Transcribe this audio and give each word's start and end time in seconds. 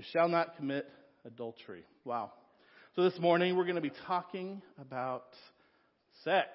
You 0.00 0.06
shall 0.12 0.30
not 0.30 0.56
commit 0.56 0.88
adultery. 1.26 1.84
Wow. 2.06 2.32
So 2.96 3.02
this 3.02 3.18
morning 3.18 3.54
we're 3.54 3.64
going 3.64 3.74
to 3.74 3.82
be 3.82 3.92
talking 4.06 4.62
about 4.80 5.26
sex. 6.24 6.48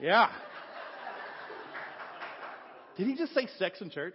Yeah. 0.00 0.30
Did 2.96 3.06
he 3.06 3.16
just 3.16 3.34
say 3.34 3.48
sex 3.58 3.82
in 3.82 3.90
church? 3.90 4.14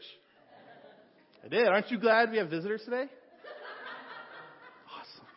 I 1.46 1.47
did. 1.47 1.67
Aren't 1.67 1.92
you 1.92 1.99
glad 1.99 2.31
we 2.31 2.38
have 2.38 2.49
visitors 2.49 2.81
today? 2.83 3.05
Awesome. 4.89 5.28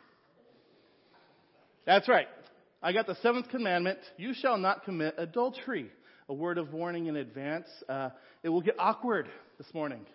That's 1.85 2.09
right. 2.09 2.29
I 2.83 2.95
got 2.95 3.07
the 3.07 3.17
seventh 3.17 3.51
commandment. 3.51 3.99
You 4.17 4.33
shall 4.33 4.57
not 4.57 4.87
commit 4.87 5.17
adultery. 5.19 5.91
A 6.31 6.33
word 6.33 6.57
of 6.57 6.73
warning 6.73 7.09
in 7.09 7.17
advance. 7.17 7.69
Uh, 7.91 8.09
it 8.43 8.49
will 8.49 8.63
get 8.63 8.77
awkward 8.79 9.29
this 9.59 9.67
morning. 9.75 10.07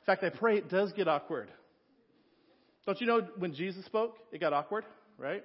In 0.00 0.06
fact, 0.06 0.24
I 0.24 0.30
pray 0.30 0.56
it 0.56 0.68
does 0.68 0.92
get 0.92 1.08
awkward. 1.08 1.48
Don't 2.86 3.00
you 3.00 3.06
know 3.06 3.20
when 3.36 3.54
Jesus 3.54 3.84
spoke, 3.84 4.16
it 4.32 4.40
got 4.40 4.52
awkward, 4.52 4.84
right? 5.18 5.44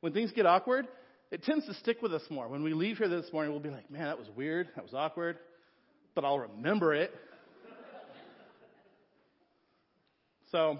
When 0.00 0.12
things 0.12 0.32
get 0.32 0.46
awkward, 0.46 0.86
it 1.30 1.42
tends 1.42 1.66
to 1.66 1.74
stick 1.74 2.00
with 2.00 2.14
us 2.14 2.22
more. 2.30 2.48
When 2.48 2.62
we 2.62 2.74
leave 2.74 2.98
here 2.98 3.08
this 3.08 3.32
morning, 3.32 3.52
we'll 3.52 3.60
be 3.60 3.70
like, 3.70 3.90
man, 3.90 4.04
that 4.04 4.18
was 4.18 4.28
weird. 4.36 4.68
That 4.76 4.84
was 4.84 4.94
awkward. 4.94 5.38
But 6.14 6.24
I'll 6.24 6.38
remember 6.38 6.94
it. 6.94 7.12
so, 10.50 10.78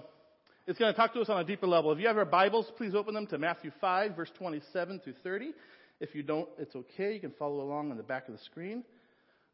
it's 0.65 0.79
going 0.79 0.93
to 0.93 0.97
talk 0.97 1.13
to 1.13 1.21
us 1.21 1.29
on 1.29 1.41
a 1.41 1.43
deeper 1.43 1.67
level. 1.67 1.91
If 1.91 1.99
you 1.99 2.07
have 2.07 2.15
your 2.15 2.25
Bibles, 2.25 2.71
please 2.77 2.95
open 2.95 3.13
them 3.13 3.27
to 3.27 3.37
Matthew 3.37 3.71
5, 3.81 4.15
verse 4.15 4.31
27 4.37 5.01
through 5.03 5.15
30. 5.23 5.51
If 5.99 6.15
you 6.15 6.23
don't, 6.23 6.47
it's 6.57 6.75
okay. 6.75 7.13
You 7.15 7.19
can 7.19 7.33
follow 7.37 7.61
along 7.61 7.91
on 7.91 7.97
the 7.97 8.03
back 8.03 8.27
of 8.27 8.33
the 8.33 8.43
screen. 8.45 8.83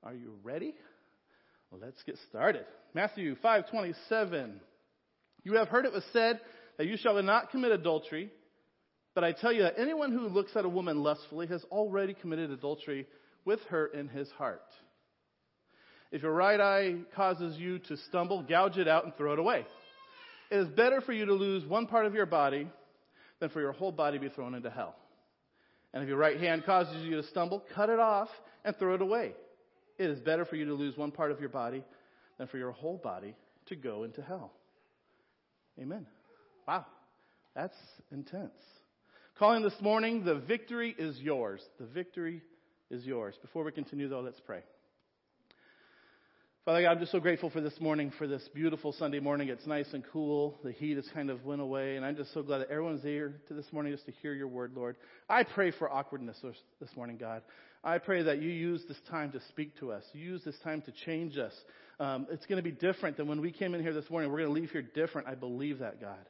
Are 0.03 0.13
you 0.13 0.33
ready? 0.43 0.75
Let's 1.71 2.01
get 2.03 2.17
started. 2.29 2.65
Matthew 2.93 3.35
5:27. 3.35 4.59
You 5.43 5.53
have 5.53 5.69
heard 5.69 5.85
it 5.85 5.93
was 5.93 6.03
said 6.11 6.41
that 6.77 6.87
you 6.87 6.97
shall 6.97 7.21
not 7.21 7.51
commit 7.51 7.71
adultery, 7.71 8.31
but 9.13 9.23
I 9.23 9.33
tell 9.33 9.51
you 9.51 9.61
that 9.61 9.77
anyone 9.77 10.11
who 10.11 10.27
looks 10.27 10.55
at 10.55 10.65
a 10.65 10.69
woman 10.69 11.03
lustfully 11.03 11.47
has 11.47 11.63
already 11.65 12.13
committed 12.13 12.51
adultery 12.51 13.07
with 13.45 13.63
her 13.65 13.85
in 13.87 14.07
his 14.07 14.29
heart. 14.31 14.63
If 16.11 16.23
your 16.23 16.33
right 16.33 16.59
eye 16.59 16.95
causes 17.15 17.57
you 17.57 17.79
to 17.79 17.97
stumble, 17.97 18.41
gouge 18.41 18.77
it 18.77 18.87
out 18.87 19.05
and 19.05 19.15
throw 19.15 19.33
it 19.33 19.39
away. 19.39 19.65
It 20.49 20.57
is 20.57 20.67
better 20.69 21.01
for 21.01 21.13
you 21.13 21.25
to 21.25 21.33
lose 21.33 21.65
one 21.65 21.85
part 21.85 22.07
of 22.07 22.15
your 22.15 22.25
body 22.25 22.67
than 23.39 23.49
for 23.49 23.61
your 23.61 23.73
whole 23.73 23.91
body 23.91 24.17
to 24.17 24.21
be 24.21 24.29
thrown 24.29 24.55
into 24.55 24.71
hell. 24.71 24.95
And 25.93 26.01
if 26.01 26.09
your 26.09 26.17
right 26.17 26.39
hand 26.39 26.65
causes 26.65 27.03
you 27.05 27.17
to 27.17 27.23
stumble, 27.23 27.63
cut 27.75 27.89
it 27.89 27.99
off 27.99 28.29
and 28.65 28.75
throw 28.75 28.95
it 28.95 29.01
away. 29.01 29.33
It 29.99 30.09
is 30.09 30.19
better 30.21 30.45
for 30.45 30.55
you 30.55 30.65
to 30.65 30.73
lose 30.73 30.97
one 30.97 31.11
part 31.11 31.29
of 31.29 31.39
your 31.41 31.49
body 31.49 31.83
than 32.37 32.47
for 32.47 32.57
your 32.57 32.71
whole 32.71 32.97
body 32.97 33.35
to 33.67 33.75
go 33.75 34.03
into 34.03 34.21
hell. 34.21 34.53
Amen. 35.79 36.07
Wow. 36.67 36.85
That's 37.53 37.75
intense. 38.11 38.57
Calling 39.37 39.61
this 39.61 39.79
morning, 39.81 40.23
the 40.23 40.35
victory 40.35 40.95
is 40.97 41.19
yours. 41.19 41.61
The 41.79 41.85
victory 41.85 42.41
is 42.89 43.05
yours. 43.05 43.35
Before 43.41 43.63
we 43.63 43.73
continue, 43.73 44.07
though, 44.07 44.21
let's 44.21 44.39
pray. 44.39 44.61
Father 46.65 46.83
God, 46.83 46.91
I'm 46.91 46.99
just 46.99 47.11
so 47.11 47.19
grateful 47.19 47.49
for 47.49 47.61
this 47.61 47.79
morning, 47.79 48.11
for 48.17 48.27
this 48.27 48.47
beautiful 48.53 48.93
Sunday 48.93 49.19
morning. 49.19 49.49
It's 49.49 49.65
nice 49.65 49.87
and 49.93 50.03
cool. 50.13 50.57
The 50.63 50.71
heat 50.71 50.97
has 50.97 51.07
kind 51.13 51.29
of 51.29 51.43
went 51.43 51.61
away, 51.61 51.95
and 51.95 52.05
I'm 52.05 52.15
just 52.15 52.33
so 52.33 52.43
glad 52.43 52.59
that 52.59 52.69
everyone's 52.69 53.01
here 53.01 53.41
to 53.47 53.53
this 53.53 53.65
morning 53.71 53.91
just 53.91 54.05
to 54.05 54.11
hear 54.21 54.33
your 54.33 54.47
word, 54.47 54.73
Lord. 54.75 54.95
I 55.27 55.43
pray 55.43 55.71
for 55.71 55.91
awkwardness 55.91 56.37
this 56.79 56.89
morning, 56.95 57.17
God. 57.17 57.41
I 57.83 57.97
pray 57.97 58.23
that 58.23 58.41
you 58.41 58.49
use 58.49 58.83
this 58.87 58.99
time 59.09 59.31
to 59.31 59.39
speak 59.49 59.77
to 59.79 59.91
us. 59.91 60.03
You 60.13 60.25
Use 60.25 60.43
this 60.43 60.57
time 60.63 60.81
to 60.81 60.91
change 61.05 61.37
us. 61.37 61.53
Um, 61.99 62.27
it's 62.29 62.45
going 62.45 62.57
to 62.57 62.63
be 62.63 62.75
different 62.75 63.17
than 63.17 63.27
when 63.27 63.41
we 63.41 63.51
came 63.51 63.73
in 63.73 63.81
here 63.81 63.93
this 63.93 64.09
morning. 64.09 64.31
We're 64.31 64.39
going 64.39 64.53
to 64.53 64.59
leave 64.59 64.71
here 64.71 64.81
different. 64.81 65.27
I 65.27 65.35
believe 65.35 65.79
that, 65.79 66.01
God. 66.01 66.25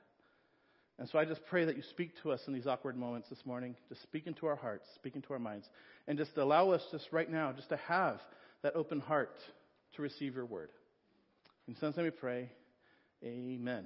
And 1.00 1.08
so 1.10 1.18
I 1.18 1.26
just 1.26 1.42
pray 1.46 1.66
that 1.66 1.78
you 1.78 1.84
speak 1.92 2.12
to 2.24 2.32
us 2.32 2.42
in 2.46 2.54
these 2.54 2.68
awkward 2.68 2.98
moments 2.98 3.30
this 3.30 3.40
morning. 3.46 3.76
Just 3.88 4.04
speak 4.04 4.28
into 4.28 4.48
our 4.48 4.58
hearts, 4.58 4.86
speak 4.96 5.16
into 5.16 5.32
our 5.32 5.40
minds, 5.40 5.66
and 6.08 6.18
just 6.18 6.38
allow 6.38 6.72
us 6.72 6.84
just 6.92 7.08
right 7.12 7.30
now 7.32 7.54
just 7.54 7.70
to 7.70 7.78
have 7.78 8.20
that 8.64 8.76
open 8.76 9.00
heart 9.00 9.36
to 9.96 10.02
receive 10.02 10.36
your 10.36 10.46
word. 10.46 10.70
In 11.68 11.76
sense, 11.78 11.96
name 11.96 12.06
we 12.06 12.12
pray. 12.12 12.50
Amen. 13.24 13.86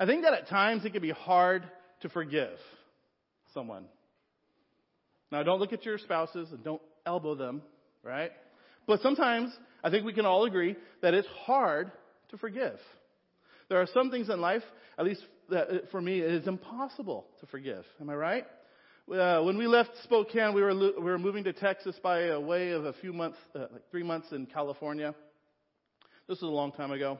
I 0.00 0.06
think 0.06 0.22
that 0.22 0.34
at 0.34 0.48
times 0.48 0.84
it 0.84 0.92
can 0.92 1.02
be 1.02 1.10
hard 1.10 1.62
to 2.00 2.08
forgive 2.08 2.58
someone. 3.54 3.84
Now 5.32 5.42
don't 5.42 5.58
look 5.58 5.72
at 5.72 5.84
your 5.84 5.96
spouses 5.96 6.48
and 6.52 6.62
don't 6.62 6.82
elbow 7.06 7.34
them, 7.34 7.62
right? 8.04 8.30
But 8.86 9.00
sometimes 9.00 9.50
I 9.82 9.90
think 9.90 10.04
we 10.04 10.12
can 10.12 10.26
all 10.26 10.44
agree 10.44 10.76
that 11.00 11.14
it's 11.14 11.26
hard 11.46 11.90
to 12.30 12.36
forgive. 12.36 12.78
There 13.70 13.80
are 13.80 13.88
some 13.94 14.10
things 14.10 14.28
in 14.28 14.40
life, 14.42 14.62
at 14.98 15.06
least 15.06 15.22
uh, 15.50 15.64
for 15.90 16.00
me, 16.00 16.20
it 16.20 16.30
is 16.30 16.46
impossible 16.46 17.26
to 17.40 17.46
forgive. 17.46 17.84
Am 18.00 18.10
I 18.10 18.14
right? 18.14 18.46
Uh, 19.10 19.42
when 19.42 19.56
we 19.56 19.66
left 19.66 19.90
Spokane, 20.04 20.54
we 20.54 20.62
were 20.62 20.74
we 20.74 21.02
were 21.02 21.18
moving 21.18 21.44
to 21.44 21.52
Texas 21.52 21.96
by 22.02 22.36
way 22.36 22.70
of 22.70 22.84
a 22.84 22.92
few 22.94 23.12
months, 23.12 23.38
uh, 23.54 23.66
like 23.72 23.90
three 23.90 24.02
months 24.02 24.28
in 24.32 24.46
California. 24.46 25.14
This 26.28 26.40
was 26.40 26.48
a 26.48 26.54
long 26.54 26.72
time 26.72 26.92
ago, 26.92 27.18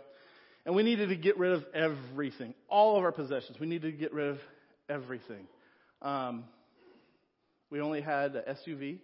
and 0.64 0.74
we 0.74 0.82
needed 0.82 1.08
to 1.08 1.16
get 1.16 1.38
rid 1.38 1.52
of 1.52 1.64
everything, 1.74 2.54
all 2.68 2.96
of 2.96 3.04
our 3.04 3.12
possessions. 3.12 3.58
We 3.58 3.66
needed 3.66 3.92
to 3.92 3.98
get 3.98 4.12
rid 4.12 4.28
of 4.28 4.38
everything. 4.88 5.46
Um, 6.00 6.44
we 7.72 7.80
only 7.80 8.02
had 8.02 8.36
an 8.36 8.42
SUV, 8.50 8.98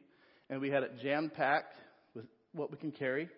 and 0.50 0.60
we 0.60 0.68
had 0.68 0.82
it 0.82 1.00
jam 1.02 1.32
packed 1.34 1.72
with 2.14 2.26
what 2.52 2.70
we 2.70 2.76
can 2.76 2.92
carry. 2.92 3.30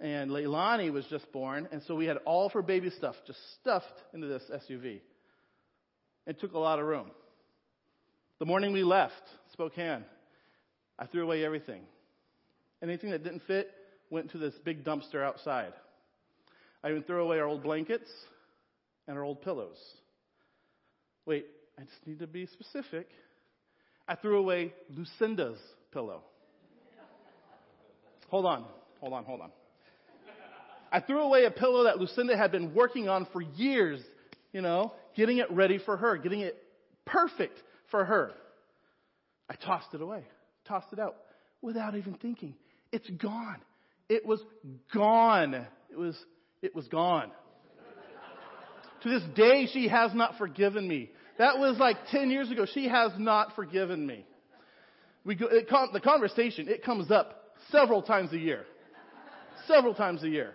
And 0.00 0.30
Leilani 0.30 0.90
was 0.90 1.04
just 1.10 1.30
born, 1.30 1.68
and 1.70 1.82
so 1.86 1.94
we 1.94 2.06
had 2.06 2.16
all 2.24 2.46
of 2.46 2.52
her 2.52 2.62
baby 2.62 2.88
stuff 2.88 3.14
just 3.26 3.38
stuffed 3.60 4.02
into 4.14 4.26
this 4.26 4.42
SUV. 4.50 5.00
It 6.26 6.40
took 6.40 6.54
a 6.54 6.58
lot 6.58 6.78
of 6.78 6.86
room. 6.86 7.10
The 8.38 8.46
morning 8.46 8.72
we 8.72 8.82
left 8.82 9.12
Spokane, 9.52 10.04
I 10.98 11.06
threw 11.06 11.22
away 11.22 11.44
everything. 11.44 11.82
Anything 12.82 13.10
that 13.10 13.22
didn't 13.22 13.42
fit 13.46 13.70
went 14.08 14.30
to 14.30 14.38
this 14.38 14.54
big 14.64 14.84
dumpster 14.84 15.22
outside. 15.22 15.74
I 16.82 16.88
even 16.88 17.02
threw 17.02 17.22
away 17.22 17.38
our 17.40 17.46
old 17.46 17.62
blankets 17.62 18.10
and 19.06 19.18
our 19.18 19.22
old 19.22 19.42
pillows. 19.42 19.78
Wait, 21.26 21.44
I 21.78 21.82
just 21.82 22.06
need 22.06 22.20
to 22.20 22.26
be 22.26 22.46
specific. 22.46 23.08
I 24.08 24.16
threw 24.16 24.38
away 24.38 24.72
Lucinda's 24.90 25.58
pillow. 25.92 26.22
Hold 28.28 28.46
on, 28.46 28.64
hold 29.00 29.12
on, 29.12 29.24
hold 29.24 29.40
on. 29.42 29.50
I 30.90 31.00
threw 31.00 31.20
away 31.20 31.44
a 31.44 31.50
pillow 31.50 31.84
that 31.84 31.98
Lucinda 31.98 32.36
had 32.36 32.52
been 32.52 32.74
working 32.74 33.08
on 33.08 33.26
for 33.32 33.40
years, 33.40 34.00
you 34.52 34.60
know, 34.60 34.92
getting 35.16 35.38
it 35.38 35.50
ready 35.50 35.78
for 35.78 35.96
her, 35.96 36.18
getting 36.18 36.40
it 36.40 36.56
perfect 37.06 37.58
for 37.90 38.04
her. 38.04 38.32
I 39.48 39.54
tossed 39.54 39.94
it 39.94 40.00
away, 40.00 40.24
tossed 40.66 40.92
it 40.92 40.98
out 40.98 41.16
without 41.62 41.94
even 41.94 42.14
thinking. 42.14 42.54
It's 42.90 43.08
gone. 43.08 43.60
It 44.08 44.26
was 44.26 44.40
gone. 44.92 45.54
It 45.90 45.96
was, 45.96 46.16
it 46.60 46.74
was 46.74 46.86
gone. 46.88 47.30
to 49.02 49.08
this 49.08 49.22
day, 49.34 49.68
she 49.72 49.88
has 49.88 50.14
not 50.14 50.36
forgiven 50.36 50.86
me. 50.86 51.10
That 51.38 51.58
was 51.58 51.78
like 51.78 51.96
10 52.10 52.30
years 52.30 52.50
ago. 52.50 52.66
She 52.72 52.88
has 52.88 53.12
not 53.18 53.54
forgiven 53.54 54.06
me. 54.06 54.24
We 55.24 55.34
go, 55.34 55.48
the 55.48 56.00
conversation, 56.00 56.68
it 56.68 56.84
comes 56.84 57.10
up 57.10 57.54
several 57.70 58.02
times 58.02 58.32
a 58.32 58.38
year. 58.38 58.64
Several 59.66 59.94
times 59.94 60.22
a 60.24 60.28
year. 60.28 60.52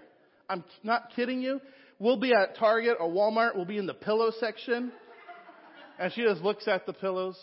I'm 0.50 0.64
not 0.84 1.12
kidding 1.16 1.42
you. 1.42 1.62
We'll 2.00 2.20
be 2.20 2.34
at 2.34 2.58
Target 2.58 2.98
or 3.00 3.10
Walmart. 3.10 3.56
We'll 3.56 3.66
be 3.66 3.78
in 3.78 3.88
the 3.88 3.94
pillow 3.94 4.32
section. 4.40 4.92
And 6.00 6.14
she 6.14 6.24
just 6.24 6.42
looks 6.42 6.68
at 6.68 6.86
the 6.86 6.94
pillows, 6.94 7.38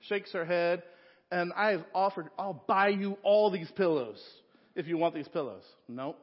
shakes 0.00 0.32
her 0.32 0.44
head, 0.44 0.82
and 1.30 1.52
I've 1.54 1.84
offered, 1.94 2.28
I'll 2.38 2.62
buy 2.66 2.88
you 2.88 3.16
all 3.22 3.50
these 3.50 3.70
pillows 3.76 4.22
if 4.74 4.86
you 4.86 4.98
want 4.98 5.14
these 5.14 5.28
pillows. 5.28 5.62
Nope. 5.88 6.22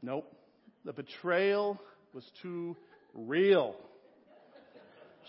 Nope. 0.00 0.32
The 0.84 0.92
betrayal 0.92 1.80
was 2.14 2.24
too 2.40 2.76
real. 3.14 3.74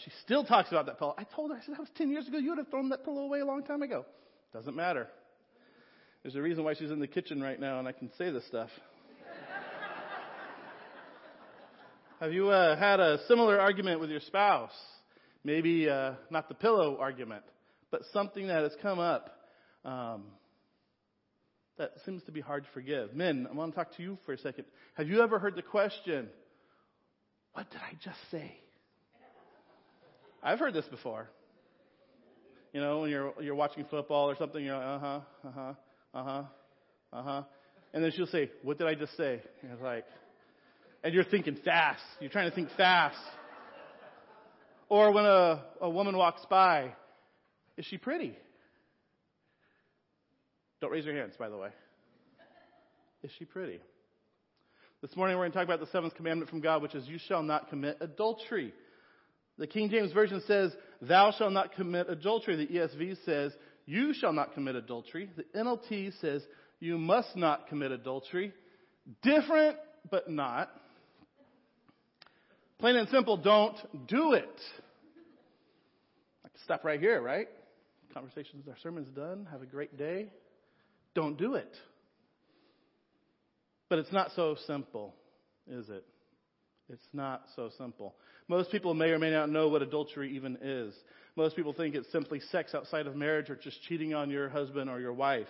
She 0.03 0.11
still 0.23 0.45
talks 0.45 0.69
about 0.69 0.85
that 0.85 0.97
pillow. 0.97 1.13
I 1.17 1.23
told 1.23 1.51
her, 1.51 1.57
I 1.57 1.61
said, 1.61 1.75
that 1.75 1.79
was 1.79 1.89
10 1.97 2.09
years 2.09 2.27
ago. 2.27 2.37
You 2.37 2.49
would 2.49 2.57
have 2.57 2.69
thrown 2.69 2.89
that 2.89 3.03
pillow 3.03 3.21
away 3.21 3.39
a 3.39 3.45
long 3.45 3.63
time 3.63 3.81
ago. 3.81 4.05
Doesn't 4.53 4.75
matter. 4.75 5.07
There's 6.23 6.35
a 6.35 6.41
reason 6.41 6.63
why 6.63 6.73
she's 6.73 6.91
in 6.91 6.99
the 6.99 7.07
kitchen 7.07 7.41
right 7.41 7.59
now 7.59 7.79
and 7.79 7.87
I 7.87 7.91
can 7.91 8.09
say 8.17 8.31
this 8.31 8.45
stuff. 8.47 8.69
Have 12.19 12.33
you 12.33 12.49
uh, 12.49 12.77
had 12.77 12.99
a 12.99 13.19
similar 13.27 13.59
argument 13.59 13.99
with 13.99 14.09
your 14.09 14.19
spouse? 14.21 14.71
Maybe 15.43 15.89
uh, 15.89 16.13
not 16.29 16.49
the 16.49 16.55
pillow 16.55 16.97
argument, 16.99 17.43
but 17.91 18.01
something 18.11 18.47
that 18.47 18.63
has 18.63 18.73
come 18.81 18.99
up 18.99 19.29
um, 19.85 20.23
that 21.77 21.91
seems 22.05 22.23
to 22.23 22.33
be 22.33 22.41
hard 22.41 22.65
to 22.65 22.69
forgive. 22.73 23.13
Men, 23.13 23.47
I 23.49 23.55
want 23.55 23.71
to 23.71 23.75
talk 23.75 23.95
to 23.95 24.03
you 24.03 24.17
for 24.25 24.33
a 24.33 24.37
second. 24.37 24.65
Have 24.95 25.07
you 25.07 25.21
ever 25.21 25.39
heard 25.39 25.55
the 25.55 25.61
question, 25.61 26.27
What 27.53 27.71
did 27.71 27.79
I 27.79 27.93
just 28.03 28.19
say? 28.31 28.57
I've 30.43 30.59
heard 30.59 30.73
this 30.73 30.85
before. 30.85 31.29
You 32.73 32.81
know, 32.81 33.01
when 33.01 33.09
you're 33.09 33.33
you're 33.41 33.55
watching 33.55 33.85
football 33.89 34.29
or 34.29 34.35
something, 34.37 34.63
you're 34.63 34.77
like, 34.77 34.85
uh 34.85 34.99
huh, 34.99 35.19
uh 35.43 35.51
huh, 35.51 35.73
uh 36.13 36.23
huh, 36.23 36.43
uh 37.11 37.23
huh. 37.23 37.43
And 37.93 38.03
then 38.03 38.11
she'll 38.15 38.27
say, 38.27 38.51
What 38.63 38.77
did 38.77 38.87
I 38.87 38.95
just 38.95 39.17
say? 39.17 39.41
And 39.61 39.71
it's 39.71 39.81
like, 39.81 40.05
and 41.03 41.13
you're 41.13 41.23
thinking 41.23 41.57
fast. 41.65 42.03
You're 42.19 42.29
trying 42.29 42.49
to 42.49 42.55
think 42.55 42.69
fast. 42.77 43.17
Or 44.87 45.11
when 45.11 45.25
a, 45.25 45.63
a 45.81 45.89
woman 45.89 46.17
walks 46.17 46.41
by, 46.49 46.93
is 47.77 47.85
she 47.85 47.97
pretty? 47.97 48.35
Don't 50.81 50.91
raise 50.91 51.05
your 51.05 51.15
hands, 51.15 51.35
by 51.37 51.49
the 51.49 51.57
way. 51.57 51.69
Is 53.23 53.31
she 53.37 53.45
pretty? 53.45 53.79
This 55.01 55.15
morning 55.15 55.37
we're 55.37 55.43
going 55.43 55.51
to 55.51 55.57
talk 55.57 55.65
about 55.65 55.79
the 55.79 55.91
seventh 55.91 56.15
commandment 56.15 56.49
from 56.49 56.61
God, 56.61 56.81
which 56.81 56.95
is, 56.95 57.07
You 57.07 57.19
shall 57.27 57.43
not 57.43 57.69
commit 57.69 57.97
adultery. 58.01 58.73
The 59.59 59.67
King 59.67 59.89
James 59.89 60.13
Version 60.13 60.41
says, 60.47 60.73
Thou 61.01 61.31
shalt 61.37 61.51
not 61.51 61.73
commit 61.73 62.09
adultery. 62.09 62.55
The 62.55 62.73
ESV 62.73 63.17
says, 63.25 63.51
You 63.85 64.13
shall 64.13 64.31
not 64.31 64.53
commit 64.53 64.75
adultery. 64.75 65.29
The 65.35 65.43
NLT 65.53 66.19
says, 66.21 66.41
You 66.79 66.97
must 66.97 67.35
not 67.35 67.67
commit 67.67 67.91
adultery. 67.91 68.53
Different, 69.21 69.75
but 70.09 70.29
not. 70.29 70.71
Plain 72.79 72.95
and 72.95 73.09
simple, 73.09 73.35
don't 73.35 73.75
do 74.07 74.31
it. 74.31 74.61
I 76.45 76.47
can 76.47 76.59
stop 76.63 76.85
right 76.85 76.99
here, 76.99 77.21
right? 77.21 77.49
Conversations, 78.13 78.65
our 78.69 78.77
sermon's 78.81 79.09
done. 79.09 79.45
Have 79.51 79.61
a 79.61 79.65
great 79.65 79.97
day. 79.97 80.31
Don't 81.15 81.37
do 81.37 81.55
it. 81.55 81.75
But 83.89 83.99
it's 83.99 84.13
not 84.13 84.31
so 84.37 84.55
simple, 84.65 85.15
is 85.69 85.89
it? 85.89 86.05
It's 86.91 87.07
not 87.13 87.43
so 87.55 87.69
simple. 87.77 88.15
Most 88.47 88.71
people 88.71 88.93
may 88.93 89.11
or 89.11 89.19
may 89.19 89.31
not 89.31 89.49
know 89.49 89.67
what 89.67 89.81
adultery 89.81 90.35
even 90.35 90.57
is. 90.61 90.93
Most 91.35 91.55
people 91.55 91.73
think 91.73 91.95
it's 91.95 92.11
simply 92.11 92.39
sex 92.51 92.73
outside 92.73 93.07
of 93.07 93.15
marriage 93.15 93.49
or 93.49 93.55
just 93.55 93.81
cheating 93.83 94.13
on 94.13 94.29
your 94.29 94.49
husband 94.49 94.89
or 94.89 94.99
your 94.99 95.13
wife. 95.13 95.47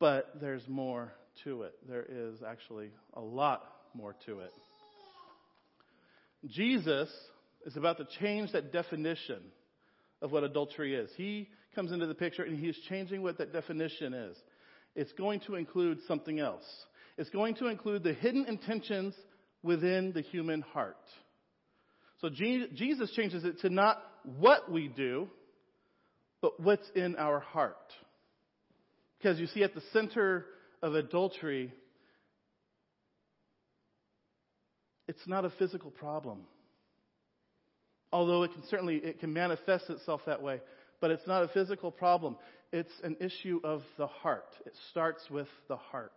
But 0.00 0.32
there's 0.40 0.66
more 0.68 1.12
to 1.44 1.62
it. 1.62 1.74
There 1.88 2.04
is 2.08 2.42
actually 2.46 2.90
a 3.14 3.20
lot 3.20 3.64
more 3.94 4.14
to 4.26 4.40
it. 4.40 4.50
Jesus 6.46 7.08
is 7.66 7.76
about 7.76 7.98
to 7.98 8.06
change 8.20 8.52
that 8.52 8.72
definition 8.72 9.40
of 10.22 10.32
what 10.32 10.44
adultery 10.44 10.94
is. 10.94 11.10
He 11.16 11.48
comes 11.74 11.92
into 11.92 12.06
the 12.06 12.14
picture 12.14 12.42
and 12.42 12.58
he's 12.58 12.78
changing 12.88 13.22
what 13.22 13.38
that 13.38 13.52
definition 13.52 14.14
is. 14.14 14.36
It's 14.94 15.12
going 15.12 15.40
to 15.40 15.54
include 15.54 15.98
something 16.08 16.40
else. 16.40 16.64
It's 17.16 17.30
going 17.30 17.56
to 17.56 17.66
include 17.66 18.02
the 18.02 18.14
hidden 18.14 18.46
intentions 18.46 19.14
within 19.62 20.12
the 20.12 20.20
human 20.20 20.62
heart. 20.62 20.96
So 22.20 22.28
Jesus 22.28 23.10
changes 23.14 23.44
it 23.44 23.60
to 23.60 23.70
not 23.70 24.02
what 24.38 24.70
we 24.70 24.88
do, 24.88 25.28
but 26.40 26.58
what's 26.60 26.88
in 26.94 27.16
our 27.16 27.40
heart. 27.40 27.76
Because 29.18 29.38
you 29.38 29.46
see, 29.46 29.62
at 29.62 29.74
the 29.74 29.82
center 29.92 30.46
of 30.82 30.94
adultery, 30.94 31.72
it's 35.08 35.26
not 35.26 35.44
a 35.44 35.50
physical 35.50 35.90
problem. 35.90 36.40
Although 38.12 38.44
it 38.44 38.52
can 38.52 38.62
certainly 38.68 38.96
it 38.96 39.20
can 39.20 39.32
manifest 39.32 39.90
itself 39.90 40.22
that 40.26 40.42
way, 40.42 40.60
but 41.00 41.10
it's 41.10 41.26
not 41.26 41.42
a 41.42 41.48
physical 41.48 41.90
problem. 41.90 42.36
It's 42.72 42.92
an 43.02 43.16
issue 43.20 43.60
of 43.64 43.82
the 43.96 44.06
heart. 44.06 44.48
It 44.66 44.72
starts 44.90 45.22
with 45.30 45.48
the 45.68 45.76
heart. 45.76 46.12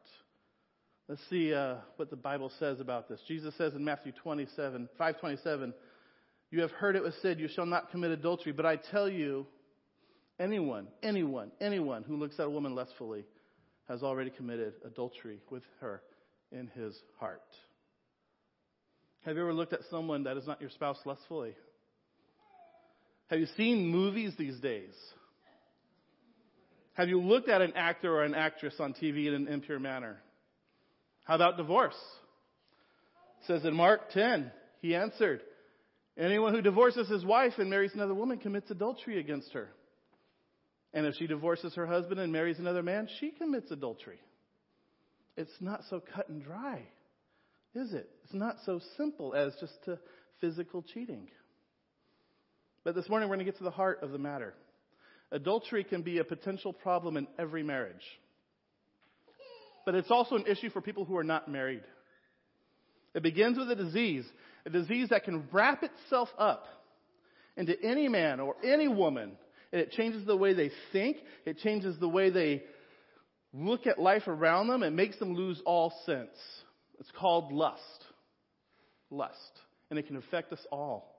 Let's 1.12 1.30
see 1.30 1.54
uh, 1.54 1.75
what 1.98 2.10
the 2.10 2.16
Bible 2.16 2.50
says 2.58 2.80
about 2.80 3.10
this. 3.10 3.19
Jesus 3.28 3.54
says 3.58 3.74
in 3.74 3.84
Matthew 3.84 4.13
27, 4.24 4.88
527, 4.98 5.74
You 6.52 6.62
have 6.62 6.72
heard 6.72 6.96
it 6.96 7.04
was 7.04 7.13
said, 7.22 7.38
You 7.38 7.50
shall 7.50 7.66
not 7.66 7.92
commit 7.92 8.12
adultery, 8.12 8.54
but 8.54 8.66
I 8.66 8.78
tell 8.78 9.10
you, 9.10 9.46
anyone, 10.40 10.88
anyone, 11.04 11.52
anyone 11.60 12.04
who 12.04 12.16
looks 12.16 12.40
at 12.40 12.46
a 12.46 12.50
woman 12.50 12.75
lustfully 12.75 13.25
has 13.90 14.04
already 14.04 14.30
committed 14.30 14.75
adultery 14.86 15.42
with 15.50 15.63
her 15.81 16.02
in 16.54 16.68
his 16.68 16.98
heart. 17.19 17.42
Have 19.25 19.36
you 19.36 19.42
ever 19.42 19.54
looked 19.54 19.74
at 19.74 19.81
someone 19.90 20.24
that 20.24 20.38
is 20.38 20.48
not 20.48 20.62
your 20.62 20.69
spouse 20.69 21.00
lustfully? 21.04 21.56
Have 23.28 23.42
you 23.42 23.48
seen 23.58 23.86
movies 23.86 24.31
these 24.38 24.62
days? 24.62 24.96
Have 26.94 27.10
you 27.10 27.19
looked 27.19 27.50
at 27.50 27.62
an 27.62 27.74
actor 27.75 28.16
or 28.16 28.24
an 28.24 28.34
actress 28.34 28.75
on 28.80 28.94
TV 28.94 29.28
in 29.28 29.34
an 29.34 29.48
impure 29.50 29.78
manner? 29.78 30.22
How 31.23 31.35
about 31.35 31.57
divorce? 31.57 31.97
It 33.41 33.47
says 33.47 33.65
in 33.65 33.73
Mark 33.73 34.12
10, 34.12 34.51
he 34.81 34.95
answered, 34.95 35.41
Anyone 36.18 36.53
who 36.53 36.62
divorces 36.62 37.07
his 37.07 37.23
wife 37.23 37.53
and 37.57 37.69
marries 37.69 37.94
another 37.94 38.13
woman 38.13 38.38
commits 38.38 38.69
adultery 38.69 39.19
against 39.19 39.53
her. 39.53 39.69
And 40.94 41.06
if 41.06 41.15
she 41.15 41.27
divorces 41.27 41.73
her 41.75 41.88
husband 41.88 42.19
and 42.19 42.33
marries 42.33 42.59
another 42.59 42.83
man, 42.83 43.07
she 43.19 43.31
commits 43.31 43.71
adultery. 43.71 44.19
It's 45.38 45.51
not 45.62 45.81
so 45.89 46.01
cut 46.13 46.27
and 46.27 46.44
dry, 46.44 46.81
is 47.74 47.94
it? 47.94 48.09
It's 48.25 48.33
not 48.33 48.57
so 48.65 48.81
simple 48.97 49.33
as 49.33 49.53
just 49.59 49.74
to 49.85 49.97
physical 50.41 50.81
cheating. 50.81 51.29
But 52.83 52.95
this 52.95 53.07
morning 53.07 53.29
we're 53.29 53.35
going 53.35 53.45
to 53.45 53.51
get 53.51 53.59
to 53.59 53.63
the 53.63 53.71
heart 53.71 54.00
of 54.01 54.12
the 54.12 54.17
matter. 54.17 54.53
Adultery 55.31 55.85
can 55.85 56.01
be 56.01 56.17
a 56.17 56.24
potential 56.25 56.74
problem 56.74 57.15
in 57.15 57.27
every 57.39 57.63
marriage. 57.63 58.03
But 59.86 59.95
it's 59.95 60.12
also 60.12 60.36
an 60.36 60.45
issue 60.48 60.69
for 60.69 60.81
people 60.81 61.06
who 61.06 61.18
are 61.18 61.24
not 61.24 61.50
married. 61.50 61.83
It 63.13 63.24
begins 63.24 63.57
with 63.57 63.69
a 63.69 63.75
disease, 63.75 64.25
a 64.66 64.69
disease 64.69 65.10
that 65.10 65.24
can 65.24 65.48
wrap 65.51 65.83
itself 65.83 66.30
up 66.38 66.66
into 67.57 67.75
any 67.83 68.07
man 68.07 68.39
or 68.39 68.56
any 68.63 68.88
woman, 68.88 69.38
and 69.72 69.81
it 69.81 69.92
changes 69.92 70.25
the 70.25 70.38
way 70.38 70.54
they 70.54 70.72
think, 70.92 71.18
it 71.45 71.57
changes 71.57 71.98
the 72.00 72.07
way 72.07 72.30
they 72.30 72.63
look 73.54 73.86
at 73.88 74.00
life 74.00 74.28
around 74.28 74.68
them, 74.68 74.83
it 74.83 74.92
makes 74.92 75.18
them 75.19 75.33
lose 75.33 75.62
all 75.66 75.94
sense. 76.06 76.38
It's 77.00 77.12
called 77.12 77.51
lust. 77.51 78.06
Lust. 79.10 79.60
And 79.89 80.00
it 80.00 80.07
can 80.07 80.16
affect 80.16 80.54
us 80.54 80.66
all. 80.72 81.18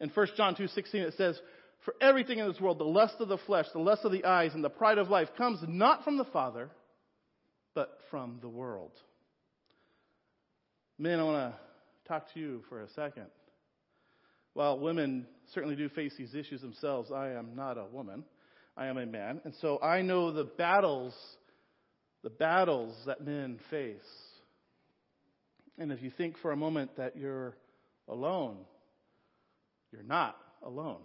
In 0.00 0.08
1 0.08 0.26
John 0.36 0.56
2:16 0.56 1.02
it 1.02 1.14
says, 1.14 1.40
"For 1.84 1.94
everything 2.00 2.38
in 2.38 2.48
this 2.48 2.60
world, 2.60 2.78
the 2.78 2.84
lust 2.84 3.20
of 3.20 3.28
the 3.28 3.38
flesh, 3.38 3.68
the 3.72 3.78
lust 3.78 4.04
of 4.04 4.10
the 4.10 4.24
eyes, 4.24 4.54
and 4.54 4.64
the 4.64 4.70
pride 4.70 4.98
of 4.98 5.10
life 5.10 5.32
comes 5.36 5.62
not 5.68 6.02
from 6.02 6.16
the 6.16 6.24
Father, 6.24 6.70
but 7.74 7.98
from 8.10 8.38
the 8.40 8.48
world." 8.48 8.92
Men, 10.98 11.18
I 11.18 11.24
want 11.24 11.54
to 11.54 11.60
talk 12.08 12.32
to 12.34 12.40
you 12.40 12.62
for 12.68 12.82
a 12.82 12.88
second. 12.90 13.26
While 14.54 14.78
women 14.78 15.26
certainly 15.54 15.76
do 15.76 15.88
face 15.88 16.14
these 16.16 16.34
issues 16.34 16.60
themselves, 16.60 17.10
I 17.10 17.30
am 17.30 17.56
not 17.56 17.78
a 17.78 17.86
woman. 17.86 18.24
I 18.76 18.86
am 18.86 18.98
a 18.98 19.06
man. 19.06 19.40
And 19.44 19.54
so 19.60 19.80
I 19.82 20.02
know 20.02 20.30
the 20.30 20.44
battles, 20.44 21.14
the 22.22 22.30
battles 22.30 22.94
that 23.06 23.24
men 23.24 23.58
face. 23.70 24.00
And 25.78 25.90
if 25.90 26.02
you 26.02 26.10
think 26.10 26.38
for 26.38 26.52
a 26.52 26.56
moment 26.56 26.96
that 26.96 27.16
you're 27.16 27.56
alone, 28.08 28.58
you're 29.90 30.02
not 30.02 30.36
alone. 30.62 31.00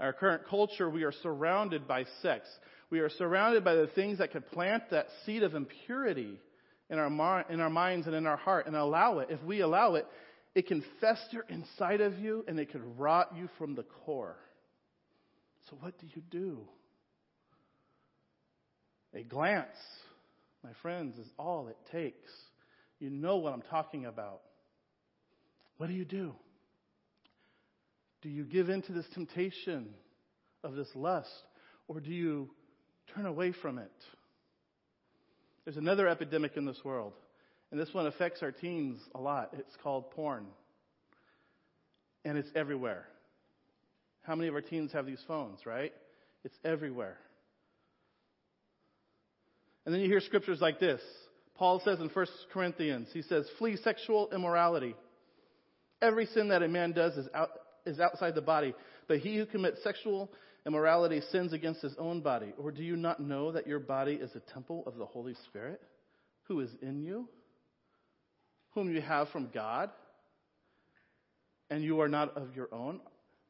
Our 0.00 0.12
current 0.12 0.42
culture, 0.48 0.90
we 0.90 1.04
are 1.04 1.12
surrounded 1.22 1.86
by 1.86 2.04
sex. 2.20 2.48
We 2.92 3.00
are 3.00 3.08
surrounded 3.08 3.64
by 3.64 3.74
the 3.74 3.86
things 3.86 4.18
that 4.18 4.32
could 4.32 4.50
plant 4.50 4.90
that 4.90 5.06
seed 5.24 5.44
of 5.44 5.54
impurity 5.54 6.38
in 6.90 6.98
our, 6.98 7.46
in 7.48 7.58
our 7.58 7.70
minds 7.70 8.06
and 8.06 8.14
in 8.14 8.26
our 8.26 8.36
heart 8.36 8.66
and 8.66 8.76
allow 8.76 9.20
it. 9.20 9.28
If 9.30 9.42
we 9.42 9.60
allow 9.62 9.94
it, 9.94 10.06
it 10.54 10.66
can 10.66 10.84
fester 11.00 11.42
inside 11.48 12.02
of 12.02 12.18
you 12.18 12.44
and 12.46 12.60
it 12.60 12.70
could 12.70 12.82
rot 12.98 13.32
you 13.34 13.48
from 13.56 13.74
the 13.74 13.84
core. 14.04 14.36
So, 15.70 15.76
what 15.80 15.98
do 16.00 16.06
you 16.14 16.20
do? 16.30 16.58
A 19.14 19.22
glance, 19.22 19.78
my 20.62 20.72
friends, 20.82 21.16
is 21.16 21.28
all 21.38 21.68
it 21.68 21.78
takes. 21.92 22.30
You 23.00 23.08
know 23.08 23.38
what 23.38 23.54
I'm 23.54 23.62
talking 23.62 24.04
about. 24.04 24.42
What 25.78 25.86
do 25.86 25.94
you 25.94 26.04
do? 26.04 26.34
Do 28.20 28.28
you 28.28 28.44
give 28.44 28.68
in 28.68 28.82
to 28.82 28.92
this 28.92 29.06
temptation 29.14 29.94
of 30.62 30.74
this 30.74 30.88
lust, 30.94 31.30
or 31.88 31.98
do 31.98 32.10
you 32.10 32.50
turn 33.14 33.26
away 33.26 33.52
from 33.52 33.78
it? 33.78 33.92
There's 35.64 35.76
another 35.76 36.08
epidemic 36.08 36.56
in 36.56 36.66
this 36.66 36.80
world, 36.84 37.12
and 37.70 37.80
this 37.80 37.92
one 37.92 38.06
affects 38.06 38.42
our 38.42 38.52
teens 38.52 39.00
a 39.14 39.20
lot. 39.20 39.54
It's 39.58 39.76
called 39.82 40.10
porn. 40.10 40.46
And 42.24 42.38
it's 42.38 42.50
everywhere. 42.54 43.06
How 44.22 44.34
many 44.36 44.48
of 44.48 44.54
our 44.54 44.60
teens 44.60 44.92
have 44.92 45.06
these 45.06 45.22
phones, 45.26 45.66
right? 45.66 45.92
It's 46.44 46.56
everywhere. 46.64 47.16
And 49.84 49.94
then 49.94 50.00
you 50.00 50.08
hear 50.08 50.20
scriptures 50.20 50.60
like 50.60 50.78
this. 50.78 51.00
Paul 51.56 51.80
says 51.84 52.00
in 52.00 52.08
1 52.08 52.26
Corinthians, 52.52 53.08
he 53.12 53.22
says, 53.22 53.46
flee 53.58 53.76
sexual 53.76 54.30
immorality. 54.32 54.94
Every 56.00 56.26
sin 56.26 56.48
that 56.48 56.62
a 56.62 56.68
man 56.68 56.92
does 56.92 57.16
is 57.16 57.28
out, 57.34 57.50
is 57.84 58.00
outside 58.00 58.34
the 58.34 58.42
body, 58.42 58.74
but 59.08 59.18
he 59.18 59.36
who 59.36 59.46
commits 59.46 59.82
sexual 59.82 60.30
immorality 60.66 61.20
sins 61.30 61.52
against 61.52 61.82
his 61.82 61.94
own 61.98 62.20
body. 62.20 62.52
Or 62.58 62.70
do 62.70 62.82
you 62.82 62.96
not 62.96 63.20
know 63.20 63.52
that 63.52 63.66
your 63.66 63.80
body 63.80 64.14
is 64.14 64.30
a 64.34 64.52
temple 64.52 64.84
of 64.86 64.96
the 64.96 65.06
Holy 65.06 65.34
Spirit 65.46 65.80
who 66.44 66.60
is 66.60 66.70
in 66.80 67.02
you, 67.02 67.28
whom 68.70 68.92
you 68.92 69.00
have 69.00 69.28
from 69.30 69.50
God, 69.52 69.90
and 71.70 71.82
you 71.82 72.00
are 72.00 72.08
not 72.08 72.36
of 72.36 72.54
your 72.54 72.72
own? 72.72 73.00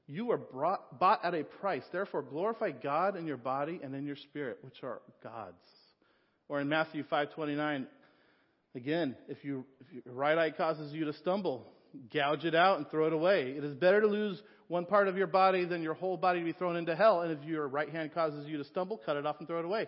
You 0.06 0.30
are 0.32 0.38
brought, 0.38 0.98
bought 0.98 1.24
at 1.24 1.34
a 1.34 1.44
price. 1.44 1.84
Therefore, 1.92 2.22
glorify 2.22 2.70
God 2.70 3.16
in 3.16 3.26
your 3.26 3.36
body 3.36 3.80
and 3.82 3.94
in 3.94 4.04
your 4.04 4.16
spirit, 4.16 4.58
which 4.62 4.82
are 4.82 5.00
God's. 5.22 5.56
Or 6.48 6.60
in 6.60 6.68
Matthew 6.68 7.04
5:29, 7.04 7.86
again, 8.74 9.16
if, 9.28 9.44
you, 9.44 9.64
if 9.80 9.92
your 9.92 10.14
right 10.14 10.36
eye 10.36 10.50
causes 10.50 10.92
you 10.92 11.04
to 11.04 11.12
stumble, 11.14 11.72
gouge 12.12 12.44
it 12.44 12.54
out 12.54 12.78
and 12.78 12.88
throw 12.90 13.06
it 13.06 13.12
away. 13.12 13.54
It 13.56 13.64
is 13.64 13.74
better 13.74 14.00
to 14.00 14.06
lose 14.06 14.42
one 14.68 14.86
part 14.86 15.08
of 15.08 15.16
your 15.16 15.26
body 15.26 15.64
than 15.64 15.82
your 15.82 15.94
whole 15.94 16.16
body 16.16 16.38
to 16.38 16.44
be 16.44 16.52
thrown 16.52 16.76
into 16.76 16.96
hell. 16.96 17.22
And 17.22 17.32
if 17.32 17.44
your 17.44 17.68
right 17.68 17.90
hand 17.90 18.14
causes 18.14 18.48
you 18.48 18.58
to 18.58 18.64
stumble, 18.64 18.98
cut 19.04 19.16
it 19.16 19.26
off 19.26 19.36
and 19.38 19.46
throw 19.46 19.58
it 19.58 19.64
away. 19.64 19.86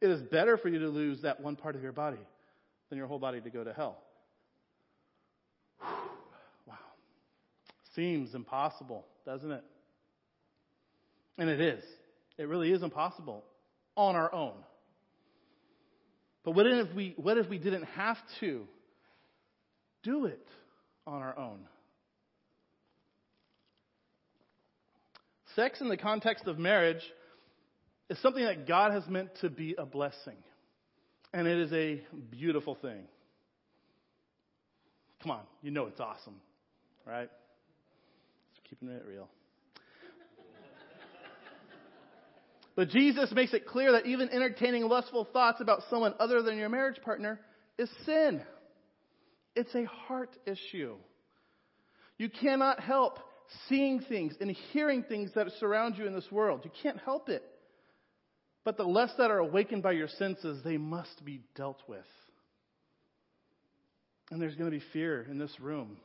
It 0.00 0.10
is 0.10 0.20
better 0.22 0.58
for 0.58 0.68
you 0.68 0.78
to 0.80 0.88
lose 0.88 1.22
that 1.22 1.40
one 1.40 1.56
part 1.56 1.74
of 1.74 1.82
your 1.82 1.92
body 1.92 2.18
than 2.90 2.98
your 2.98 3.06
whole 3.06 3.18
body 3.18 3.40
to 3.40 3.50
go 3.50 3.64
to 3.64 3.72
hell. 3.72 3.98
Wow. 5.80 6.74
Seems 7.94 8.34
impossible, 8.34 9.06
doesn't 9.24 9.50
it? 9.50 9.64
And 11.38 11.48
it 11.48 11.60
is. 11.60 11.84
It 12.38 12.48
really 12.48 12.70
is 12.70 12.82
impossible 12.82 13.44
on 13.96 14.16
our 14.16 14.32
own. 14.32 14.54
But 16.44 16.52
what 16.52 16.66
if 16.66 16.94
we, 16.94 17.14
what 17.16 17.38
if 17.38 17.48
we 17.48 17.58
didn't 17.58 17.84
have 17.84 18.18
to 18.40 18.66
do 20.02 20.26
it 20.26 20.46
on 21.06 21.22
our 21.22 21.38
own? 21.38 21.60
Sex 25.54 25.80
in 25.80 25.88
the 25.88 25.96
context 25.96 26.46
of 26.46 26.58
marriage 26.58 27.02
is 28.10 28.20
something 28.20 28.44
that 28.44 28.66
God 28.66 28.92
has 28.92 29.06
meant 29.08 29.30
to 29.40 29.48
be 29.48 29.74
a 29.78 29.86
blessing. 29.86 30.36
And 31.32 31.46
it 31.46 31.58
is 31.58 31.72
a 31.72 32.02
beautiful 32.30 32.76
thing. 32.80 33.04
Come 35.22 35.30
on, 35.30 35.42
you 35.62 35.70
know 35.70 35.86
it's 35.86 35.98
awesome, 35.98 36.40
right? 37.06 37.30
Just 38.54 38.68
keeping 38.68 38.88
it 38.88 39.02
real. 39.08 39.28
But 42.76 42.90
Jesus 42.90 43.32
makes 43.32 43.54
it 43.54 43.66
clear 43.66 43.92
that 43.92 44.04
even 44.04 44.28
entertaining 44.28 44.82
lustful 44.82 45.26
thoughts 45.32 45.62
about 45.62 45.80
someone 45.88 46.12
other 46.20 46.42
than 46.42 46.58
your 46.58 46.68
marriage 46.68 47.00
partner 47.02 47.40
is 47.78 47.88
sin. 48.04 48.42
It's 49.56 49.74
a 49.74 49.84
heart 49.84 50.36
issue. 50.46 50.94
You 52.18 52.28
cannot 52.28 52.80
help 52.80 53.18
seeing 53.68 54.00
things 54.00 54.34
and 54.40 54.50
hearing 54.72 55.02
things 55.02 55.30
that 55.34 55.48
surround 55.58 55.96
you 55.96 56.06
in 56.06 56.14
this 56.14 56.30
world. 56.30 56.60
You 56.64 56.70
can't 56.82 56.98
help 56.98 57.28
it. 57.28 57.42
But 58.64 58.76
the 58.76 58.84
lusts 58.84 59.16
that 59.18 59.30
are 59.30 59.38
awakened 59.38 59.82
by 59.82 59.92
your 59.92 60.08
senses, 60.08 60.62
they 60.62 60.76
must 60.76 61.24
be 61.24 61.40
dealt 61.54 61.80
with. 61.88 62.04
And 64.30 64.42
there's 64.42 64.56
going 64.56 64.70
to 64.70 64.76
be 64.76 64.84
fear 64.92 65.26
in 65.30 65.38
this 65.38 65.58
room. 65.60 65.96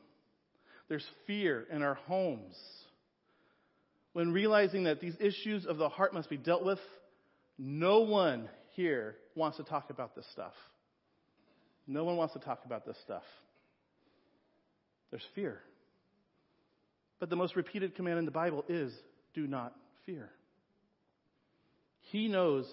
There's 0.88 1.06
fear 1.26 1.66
in 1.70 1.82
our 1.82 1.94
homes. 1.94 2.56
When 4.12 4.32
realizing 4.32 4.84
that 4.84 5.00
these 5.00 5.16
issues 5.20 5.66
of 5.66 5.76
the 5.76 5.88
heart 5.88 6.14
must 6.14 6.30
be 6.30 6.36
dealt 6.36 6.64
with, 6.64 6.78
no 7.58 8.00
one 8.00 8.48
here 8.76 9.16
wants 9.34 9.56
to 9.56 9.64
talk 9.64 9.90
about 9.90 10.14
this 10.14 10.26
stuff. 10.32 10.54
No 11.86 12.04
one 12.04 12.16
wants 12.16 12.34
to 12.34 12.40
talk 12.40 12.60
about 12.64 12.86
this 12.86 12.96
stuff. 13.04 13.24
There's 15.10 15.26
fear. 15.34 15.60
But 17.20 17.30
the 17.30 17.36
most 17.36 17.54
repeated 17.54 17.94
command 17.94 18.18
in 18.18 18.24
the 18.24 18.30
Bible 18.30 18.64
is 18.68 18.92
do 19.34 19.46
not 19.46 19.74
fear. 20.06 20.30
He 22.10 22.28
knows, 22.28 22.72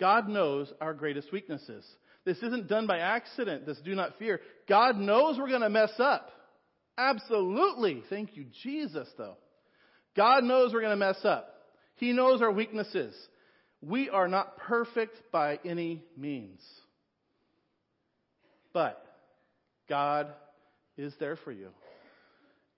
God 0.00 0.28
knows 0.28 0.72
our 0.80 0.94
greatest 0.94 1.30
weaknesses. 1.32 1.84
This 2.24 2.38
isn't 2.38 2.68
done 2.68 2.86
by 2.86 2.98
accident, 2.98 3.66
this 3.66 3.78
do 3.84 3.94
not 3.94 4.18
fear. 4.18 4.40
God 4.68 4.96
knows 4.96 5.38
we're 5.38 5.48
going 5.48 5.60
to 5.60 5.70
mess 5.70 5.92
up. 5.98 6.30
Absolutely. 6.96 8.02
Thank 8.08 8.36
you, 8.36 8.46
Jesus, 8.62 9.08
though. 9.18 9.36
God 10.16 10.44
knows 10.44 10.72
we're 10.72 10.80
going 10.80 10.90
to 10.90 10.96
mess 10.96 11.24
up. 11.24 11.54
He 11.96 12.12
knows 12.12 12.40
our 12.40 12.52
weaknesses. 12.52 13.14
We 13.82 14.08
are 14.10 14.28
not 14.28 14.56
perfect 14.56 15.14
by 15.32 15.58
any 15.64 16.02
means. 16.16 16.60
But 18.74 19.02
God 19.88 20.28
is 20.98 21.14
there 21.18 21.36
for 21.36 21.52
you. 21.52 21.68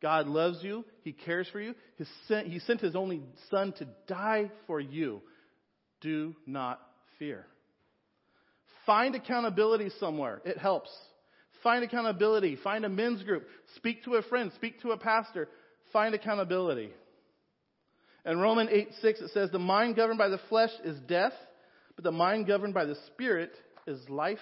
God 0.00 0.28
loves 0.28 0.58
you. 0.62 0.84
He 1.02 1.12
cares 1.12 1.48
for 1.50 1.58
you. 1.58 1.74
he 1.96 2.58
sent 2.60 2.80
His 2.80 2.94
only 2.94 3.22
Son 3.50 3.72
to 3.78 3.88
die 4.06 4.52
for 4.66 4.78
you. 4.78 5.22
Do 6.02 6.36
not 6.46 6.80
fear. 7.18 7.46
Find 8.84 9.14
accountability 9.14 9.90
somewhere. 9.98 10.42
It 10.44 10.58
helps. 10.58 10.90
Find 11.62 11.82
accountability. 11.82 12.58
Find 12.62 12.84
a 12.84 12.88
men's 12.90 13.22
group. 13.24 13.44
Speak 13.76 14.04
to 14.04 14.14
a 14.16 14.22
friend. 14.22 14.52
Speak 14.54 14.80
to 14.82 14.90
a 14.90 14.98
pastor. 14.98 15.48
Find 15.92 16.14
accountability. 16.14 16.90
In 18.26 18.38
Romans 18.38 18.70
8 18.70 18.88
6, 19.00 19.20
it 19.22 19.30
says, 19.32 19.50
The 19.50 19.58
mind 19.58 19.96
governed 19.96 20.18
by 20.18 20.28
the 20.28 20.40
flesh 20.50 20.70
is 20.84 20.98
death, 21.08 21.32
but 21.94 22.04
the 22.04 22.12
mind 22.12 22.46
governed 22.46 22.74
by 22.74 22.84
the 22.84 22.96
Spirit 23.06 23.52
is 23.86 23.98
life 24.10 24.38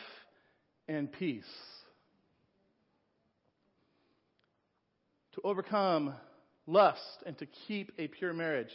and 0.89 1.11
peace. 1.11 1.45
to 5.35 5.41
overcome 5.43 6.15
lust 6.67 7.23
and 7.27 7.37
to 7.39 7.47
keep 7.67 7.93
a 7.99 8.09
pure 8.09 8.33
marriage, 8.33 8.71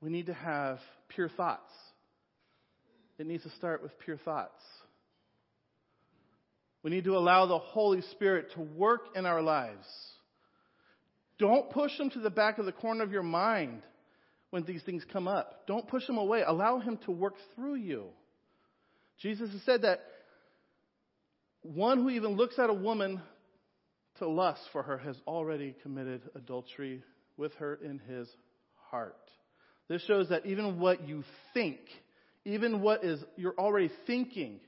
we 0.00 0.10
need 0.10 0.26
to 0.26 0.34
have 0.34 0.78
pure 1.08 1.28
thoughts. 1.28 1.72
It 3.18 3.26
needs 3.26 3.44
to 3.44 3.50
start 3.50 3.82
with 3.82 3.98
pure 4.00 4.18
thoughts. 4.18 4.62
We 6.82 6.90
need 6.90 7.04
to 7.04 7.16
allow 7.16 7.46
the 7.46 7.58
Holy 7.58 8.02
Spirit 8.12 8.52
to 8.54 8.60
work 8.60 9.06
in 9.14 9.24
our 9.24 9.40
lives. 9.40 9.86
Don't 11.38 11.70
push 11.70 11.98
Him 11.98 12.10
to 12.10 12.20
the 12.20 12.30
back 12.30 12.58
of 12.58 12.66
the 12.66 12.72
corner 12.72 13.02
of 13.02 13.12
your 13.12 13.22
mind 13.22 13.82
when 14.50 14.64
these 14.64 14.82
things 14.82 15.04
come 15.12 15.26
up. 15.26 15.66
Don't 15.66 15.88
push 15.88 16.08
Him 16.08 16.18
away. 16.18 16.42
Allow 16.46 16.78
Him 16.80 16.98
to 17.06 17.10
work 17.10 17.34
through 17.54 17.76
you. 17.76 18.04
Jesus 19.20 19.50
has 19.50 19.62
said 19.62 19.82
that 19.82 20.00
one 21.62 21.98
who 21.98 22.10
even 22.10 22.36
looks 22.36 22.58
at 22.58 22.70
a 22.70 22.74
woman 22.74 23.20
to 24.18 24.28
lust 24.28 24.60
for 24.72 24.82
her 24.82 24.98
has 24.98 25.16
already 25.26 25.74
committed 25.82 26.22
adultery 26.34 27.02
with 27.36 27.54
her 27.54 27.74
in 27.82 27.98
his 27.98 28.28
heart. 28.90 29.16
This 29.88 30.02
shows 30.04 30.28
that 30.30 30.46
even 30.46 30.78
what 30.78 31.06
you 31.06 31.24
think, 31.54 31.78
even 32.44 32.80
what 32.80 33.04
is 33.04 33.22
you're 33.36 33.58
already 33.58 33.90
thinking, 34.06 34.60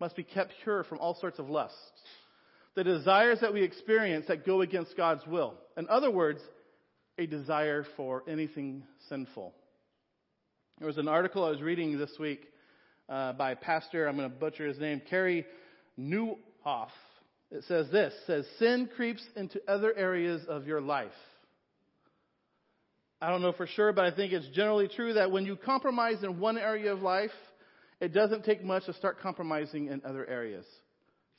must 0.00 0.16
be 0.16 0.24
kept 0.24 0.52
pure 0.62 0.84
from 0.84 0.98
all 0.98 1.14
sorts 1.20 1.38
of 1.38 1.48
lusts. 1.48 1.78
The 2.74 2.84
desires 2.84 3.40
that 3.40 3.52
we 3.52 3.62
experience 3.62 4.26
that 4.28 4.44
go 4.44 4.60
against 4.62 4.96
God's 4.96 5.24
will. 5.26 5.54
In 5.76 5.88
other 5.88 6.10
words, 6.10 6.40
a 7.18 7.26
desire 7.26 7.84
for 7.96 8.24
anything 8.26 8.82
sinful. 9.08 9.54
There 10.78 10.88
was 10.88 10.98
an 10.98 11.06
article 11.06 11.44
I 11.44 11.50
was 11.50 11.62
reading 11.62 11.96
this 11.96 12.18
week 12.18 12.44
uh, 13.08 13.32
by 13.34 13.54
pastor, 13.54 14.06
I'm 14.06 14.16
going 14.16 14.30
to 14.30 14.36
butcher 14.36 14.66
his 14.66 14.78
name, 14.78 15.02
Carey 15.08 15.46
Nieuwhof. 15.98 16.88
It 17.50 17.64
says 17.68 17.86
this, 17.92 18.12
says 18.26 18.46
sin 18.58 18.88
creeps 18.96 19.22
into 19.36 19.60
other 19.68 19.94
areas 19.94 20.42
of 20.48 20.66
your 20.66 20.80
life. 20.80 21.12
I 23.20 23.30
don't 23.30 23.42
know 23.42 23.52
for 23.52 23.66
sure, 23.66 23.92
but 23.92 24.04
I 24.04 24.14
think 24.14 24.32
it's 24.32 24.48
generally 24.54 24.88
true 24.88 25.14
that 25.14 25.30
when 25.30 25.46
you 25.46 25.56
compromise 25.56 26.22
in 26.22 26.40
one 26.40 26.58
area 26.58 26.92
of 26.92 27.00
life, 27.00 27.30
it 28.00 28.12
doesn't 28.12 28.44
take 28.44 28.64
much 28.64 28.86
to 28.86 28.92
start 28.94 29.20
compromising 29.20 29.86
in 29.86 30.02
other 30.04 30.26
areas. 30.26 30.66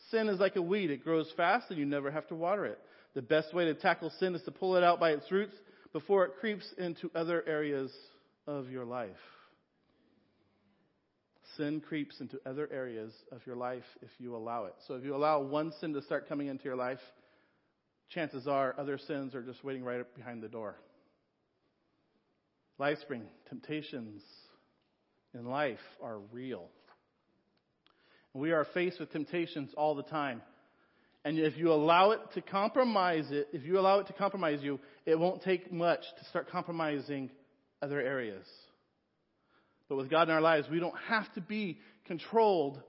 Sin 0.09 0.29
is 0.29 0.39
like 0.39 0.55
a 0.55 0.61
weed. 0.61 0.89
It 0.89 1.03
grows 1.03 1.31
fast 1.35 1.69
and 1.69 1.77
you 1.77 1.85
never 1.85 2.09
have 2.09 2.27
to 2.29 2.35
water 2.35 2.65
it. 2.65 2.79
The 3.13 3.21
best 3.21 3.53
way 3.53 3.65
to 3.65 3.73
tackle 3.73 4.11
sin 4.19 4.35
is 4.35 4.41
to 4.43 4.51
pull 4.51 4.77
it 4.77 4.83
out 4.83 4.99
by 4.99 5.11
its 5.11 5.29
roots 5.31 5.55
before 5.93 6.25
it 6.25 6.33
creeps 6.39 6.65
into 6.77 7.11
other 7.13 7.43
areas 7.47 7.91
of 8.47 8.69
your 8.69 8.85
life 8.85 9.11
sin 11.57 11.81
creeps 11.81 12.19
into 12.21 12.39
other 12.45 12.69
areas 12.71 13.13
of 13.31 13.45
your 13.45 13.55
life 13.55 13.83
if 14.01 14.09
you 14.19 14.35
allow 14.35 14.65
it. 14.65 14.73
So 14.87 14.95
if 14.95 15.03
you 15.03 15.15
allow 15.15 15.41
one 15.41 15.71
sin 15.79 15.93
to 15.93 16.01
start 16.01 16.27
coming 16.27 16.47
into 16.47 16.63
your 16.63 16.75
life, 16.75 16.99
chances 18.09 18.47
are 18.47 18.75
other 18.77 18.97
sins 18.97 19.35
are 19.35 19.41
just 19.41 19.63
waiting 19.63 19.83
right 19.83 19.99
up 19.99 20.15
behind 20.15 20.41
the 20.41 20.47
door. 20.47 20.75
Life, 22.77 22.97
LifeSpring, 23.09 23.21
temptations 23.49 24.21
in 25.33 25.45
life 25.45 25.79
are 26.03 26.19
real. 26.31 26.67
We 28.33 28.51
are 28.51 28.65
faced 28.73 28.99
with 28.99 29.11
temptations 29.11 29.71
all 29.77 29.95
the 29.95 30.03
time. 30.03 30.41
And 31.23 31.39
if 31.39 31.57
you 31.57 31.71
allow 31.71 32.11
it 32.11 32.19
to 32.33 32.41
compromise 32.41 33.27
it, 33.31 33.47
if 33.53 33.63
you 33.63 33.79
allow 33.79 33.99
it 33.99 34.07
to 34.07 34.13
compromise 34.13 34.59
you, 34.61 34.79
it 35.05 35.17
won't 35.17 35.41
take 35.41 35.71
much 35.71 36.01
to 36.19 36.25
start 36.25 36.49
compromising 36.49 37.31
other 37.81 37.99
areas. 37.99 38.45
But 39.87 39.97
with 39.97 40.09
God 40.09 40.29
in 40.29 40.33
our 40.33 40.41
lives, 40.41 40.67
we 40.69 40.79
don't 40.79 40.97
have 41.07 41.31
to 41.35 41.41
be 41.41 41.79
controlled 42.05 42.81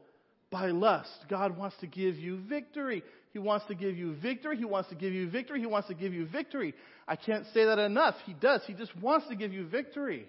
by 0.51 0.69
lust. 0.69 1.11
God 1.29 1.57
wants 1.57 1.77
to 1.81 1.87
give 1.87 2.17
you 2.17 2.39
victory. 2.49 3.03
He 3.33 3.39
wants 3.39 3.67
to 3.67 3.75
give 3.75 3.97
you 3.97 4.15
victory. 4.15 4.57
He 4.57 4.65
wants 4.65 4.89
to 4.89 4.95
give 4.95 5.13
you 5.13 5.29
victory. 5.29 5.61
He 5.61 5.67
wants 5.67 5.89
to 5.89 5.95
give 5.95 6.15
you 6.15 6.27
victory. 6.27 6.75
I 7.07 7.17
can't 7.17 7.45
say 7.53 7.67
that 7.67 7.79
enough. 7.79 8.15
He 8.25 8.33
does. 8.33 8.63
He 8.67 8.73
just 8.73 8.97
wants 8.97 9.29
to 9.29 9.37
give 9.37 9.53
you 9.53 9.67
victory. 9.67 10.27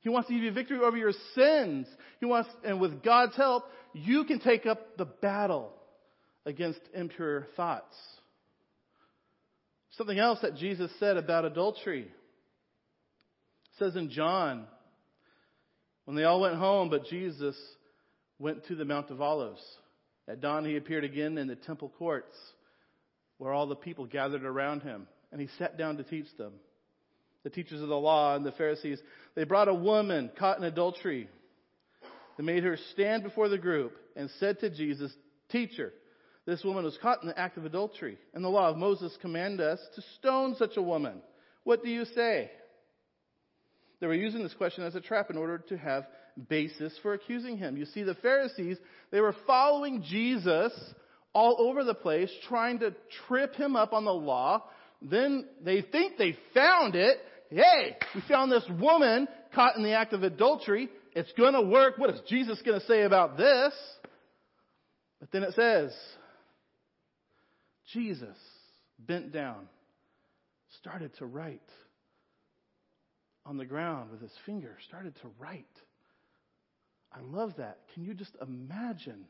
He 0.00 0.08
wants 0.08 0.28
to 0.28 0.34
give 0.34 0.42
you 0.42 0.52
victory 0.52 0.78
over 0.78 0.96
your 0.96 1.12
sins. 1.34 1.86
He 2.20 2.26
wants, 2.26 2.50
and 2.64 2.80
with 2.80 3.02
God's 3.02 3.36
help, 3.36 3.64
you 3.92 4.24
can 4.24 4.40
take 4.40 4.66
up 4.66 4.96
the 4.96 5.04
battle 5.04 5.72
against 6.44 6.80
impure 6.94 7.46
thoughts. 7.56 7.94
Something 9.92 10.18
else 10.18 10.40
that 10.42 10.56
Jesus 10.56 10.90
said 10.98 11.16
about 11.16 11.44
adultery 11.44 12.08
says 13.82 13.96
in 13.96 14.10
John, 14.10 14.64
When 16.04 16.16
they 16.16 16.22
all 16.22 16.40
went 16.40 16.54
home, 16.54 16.88
but 16.88 17.06
Jesus 17.06 17.56
went 18.38 18.64
to 18.66 18.76
the 18.76 18.84
Mount 18.84 19.10
of 19.10 19.20
Olives. 19.20 19.62
At 20.28 20.40
dawn, 20.40 20.64
he 20.64 20.76
appeared 20.76 21.02
again 21.02 21.36
in 21.36 21.48
the 21.48 21.56
temple 21.56 21.92
courts 21.98 22.36
where 23.38 23.52
all 23.52 23.66
the 23.66 23.74
people 23.74 24.06
gathered 24.06 24.44
around 24.44 24.82
him, 24.82 25.08
and 25.32 25.40
he 25.40 25.48
sat 25.58 25.76
down 25.76 25.96
to 25.96 26.04
teach 26.04 26.28
them. 26.38 26.52
The 27.42 27.50
teachers 27.50 27.82
of 27.82 27.88
the 27.88 27.96
law 27.96 28.36
and 28.36 28.46
the 28.46 28.52
Pharisees, 28.52 29.00
they 29.34 29.42
brought 29.42 29.66
a 29.66 29.74
woman 29.74 30.30
caught 30.38 30.58
in 30.58 30.64
adultery. 30.64 31.28
They 32.38 32.44
made 32.44 32.62
her 32.62 32.78
stand 32.92 33.24
before 33.24 33.48
the 33.48 33.58
group 33.58 33.96
and 34.14 34.30
said 34.38 34.60
to 34.60 34.70
Jesus, 34.70 35.12
Teacher, 35.50 35.92
this 36.46 36.62
woman 36.62 36.84
was 36.84 36.98
caught 37.02 37.22
in 37.22 37.28
the 37.28 37.38
act 37.38 37.56
of 37.56 37.64
adultery, 37.64 38.16
and 38.32 38.44
the 38.44 38.48
law 38.48 38.68
of 38.68 38.76
Moses 38.76 39.16
command 39.20 39.60
us 39.60 39.80
to 39.96 40.02
stone 40.18 40.54
such 40.56 40.76
a 40.76 40.82
woman. 40.82 41.20
What 41.64 41.82
do 41.82 41.90
you 41.90 42.04
say? 42.04 42.52
They 44.02 44.08
were 44.08 44.14
using 44.14 44.42
this 44.42 44.54
question 44.54 44.82
as 44.82 44.96
a 44.96 45.00
trap 45.00 45.30
in 45.30 45.36
order 45.36 45.58
to 45.68 45.78
have 45.78 46.08
basis 46.48 46.92
for 47.02 47.14
accusing 47.14 47.56
him. 47.56 47.76
You 47.76 47.84
see, 47.84 48.02
the 48.02 48.16
Pharisees, 48.16 48.76
they 49.12 49.20
were 49.20 49.36
following 49.46 50.02
Jesus 50.02 50.72
all 51.32 51.54
over 51.60 51.84
the 51.84 51.94
place, 51.94 52.28
trying 52.48 52.80
to 52.80 52.96
trip 53.28 53.54
him 53.54 53.76
up 53.76 53.92
on 53.92 54.04
the 54.04 54.12
law. 54.12 54.64
Then 55.00 55.46
they 55.64 55.82
think 55.82 56.16
they 56.18 56.36
found 56.52 56.96
it. 56.96 57.18
Hey, 57.48 57.96
we 58.12 58.22
found 58.22 58.50
this 58.50 58.68
woman 58.80 59.28
caught 59.54 59.76
in 59.76 59.84
the 59.84 59.92
act 59.92 60.14
of 60.14 60.24
adultery. 60.24 60.88
It's 61.14 61.32
gonna 61.38 61.62
work. 61.62 61.96
What 61.96 62.10
is 62.10 62.20
Jesus 62.28 62.60
gonna 62.66 62.80
say 62.80 63.02
about 63.02 63.36
this? 63.36 63.72
But 65.20 65.30
then 65.30 65.44
it 65.44 65.54
says, 65.54 65.96
Jesus 67.92 68.36
bent 68.98 69.32
down, 69.32 69.68
started 70.80 71.14
to 71.18 71.26
write 71.26 71.62
on 73.44 73.56
the 73.56 73.64
ground 73.64 74.10
with 74.10 74.20
his 74.20 74.32
finger, 74.46 74.76
started 74.86 75.14
to 75.22 75.30
write. 75.38 75.66
I 77.12 77.20
love 77.20 77.54
that. 77.58 77.78
Can 77.94 78.04
you 78.04 78.14
just 78.14 78.36
imagine 78.40 79.24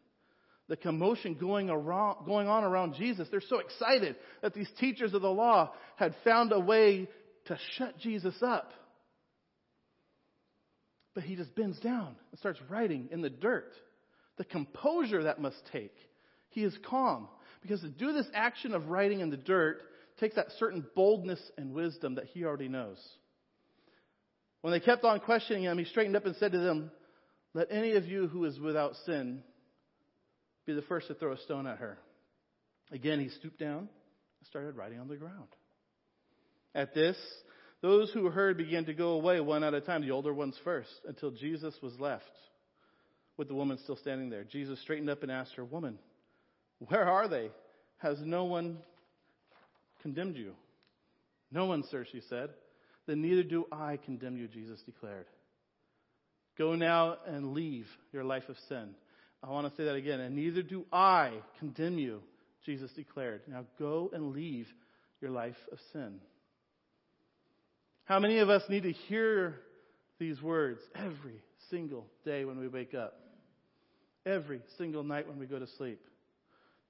the 0.68 0.76
commotion 0.76 1.34
going, 1.34 1.70
around, 1.70 2.24
going 2.26 2.48
on 2.48 2.64
around 2.64 2.94
Jesus? 2.94 3.28
They're 3.30 3.40
so 3.40 3.58
excited 3.58 4.16
that 4.42 4.54
these 4.54 4.70
teachers 4.78 5.14
of 5.14 5.22
the 5.22 5.30
law 5.30 5.72
had 5.96 6.14
found 6.24 6.52
a 6.52 6.60
way 6.60 7.08
to 7.46 7.58
shut 7.76 7.98
Jesus 7.98 8.34
up. 8.42 8.72
But 11.14 11.24
he 11.24 11.36
just 11.36 11.54
bends 11.54 11.78
down 11.80 12.14
and 12.30 12.38
starts 12.38 12.60
writing 12.70 13.08
in 13.10 13.20
the 13.20 13.30
dirt. 13.30 13.72
The 14.38 14.44
composure 14.44 15.24
that 15.24 15.40
must 15.40 15.60
take. 15.72 15.94
He 16.50 16.64
is 16.64 16.76
calm. 16.88 17.28
Because 17.60 17.80
to 17.80 17.88
do 17.88 18.12
this 18.12 18.26
action 18.34 18.74
of 18.74 18.88
writing 18.88 19.20
in 19.20 19.30
the 19.30 19.36
dirt 19.36 19.82
takes 20.20 20.36
that 20.36 20.52
certain 20.58 20.86
boldness 20.94 21.40
and 21.58 21.72
wisdom 21.72 22.14
that 22.14 22.26
he 22.26 22.44
already 22.44 22.68
knows. 22.68 22.98
When 24.62 24.72
they 24.72 24.80
kept 24.80 25.04
on 25.04 25.20
questioning 25.20 25.64
him, 25.64 25.76
he 25.76 25.84
straightened 25.84 26.16
up 26.16 26.24
and 26.24 26.36
said 26.36 26.52
to 26.52 26.58
them, 26.58 26.90
Let 27.52 27.68
any 27.70 27.92
of 27.92 28.06
you 28.06 28.28
who 28.28 28.44
is 28.46 28.58
without 28.58 28.94
sin 29.04 29.42
be 30.64 30.72
the 30.72 30.82
first 30.82 31.08
to 31.08 31.14
throw 31.14 31.32
a 31.32 31.38
stone 31.38 31.66
at 31.66 31.78
her. 31.78 31.98
Again, 32.92 33.20
he 33.20 33.28
stooped 33.28 33.58
down 33.58 33.78
and 33.78 34.48
started 34.48 34.76
writing 34.76 35.00
on 35.00 35.08
the 35.08 35.16
ground. 35.16 35.48
At 36.74 36.94
this, 36.94 37.16
those 37.82 38.12
who 38.12 38.30
heard 38.30 38.56
began 38.56 38.84
to 38.84 38.94
go 38.94 39.10
away 39.10 39.40
one 39.40 39.64
at 39.64 39.74
a 39.74 39.80
time, 39.80 40.02
the 40.02 40.12
older 40.12 40.32
ones 40.32 40.56
first, 40.62 40.90
until 41.06 41.32
Jesus 41.32 41.74
was 41.82 41.98
left 41.98 42.24
with 43.36 43.48
the 43.48 43.54
woman 43.54 43.78
still 43.82 43.96
standing 43.96 44.30
there. 44.30 44.44
Jesus 44.44 44.80
straightened 44.80 45.10
up 45.10 45.24
and 45.24 45.32
asked 45.32 45.54
her, 45.56 45.64
Woman, 45.64 45.98
where 46.78 47.08
are 47.08 47.26
they? 47.26 47.50
Has 47.98 48.18
no 48.20 48.44
one 48.44 48.78
condemned 50.02 50.36
you? 50.36 50.52
No 51.50 51.66
one, 51.66 51.82
sir, 51.90 52.06
she 52.10 52.20
said. 52.28 52.50
Then 53.06 53.22
neither 53.22 53.42
do 53.42 53.66
I 53.72 53.98
condemn 54.04 54.36
you, 54.36 54.48
Jesus 54.48 54.80
declared. 54.82 55.26
Go 56.58 56.74
now 56.74 57.16
and 57.26 57.54
leave 57.54 57.86
your 58.12 58.24
life 58.24 58.48
of 58.48 58.56
sin. 58.68 58.94
I 59.42 59.50
want 59.50 59.68
to 59.68 59.76
say 59.76 59.84
that 59.84 59.94
again. 59.94 60.20
And 60.20 60.36
neither 60.36 60.62
do 60.62 60.84
I 60.92 61.32
condemn 61.58 61.98
you, 61.98 62.22
Jesus 62.64 62.90
declared. 62.92 63.42
Now 63.48 63.64
go 63.78 64.10
and 64.12 64.32
leave 64.32 64.68
your 65.20 65.30
life 65.30 65.56
of 65.72 65.78
sin. 65.92 66.20
How 68.04 68.18
many 68.18 68.38
of 68.38 68.50
us 68.50 68.62
need 68.68 68.82
to 68.82 68.92
hear 68.92 69.60
these 70.18 70.40
words 70.42 70.80
every 70.94 71.42
single 71.70 72.06
day 72.24 72.44
when 72.44 72.58
we 72.58 72.68
wake 72.68 72.94
up? 72.94 73.14
Every 74.26 74.60
single 74.78 75.02
night 75.02 75.26
when 75.26 75.38
we 75.38 75.46
go 75.46 75.58
to 75.58 75.66
sleep? 75.78 76.00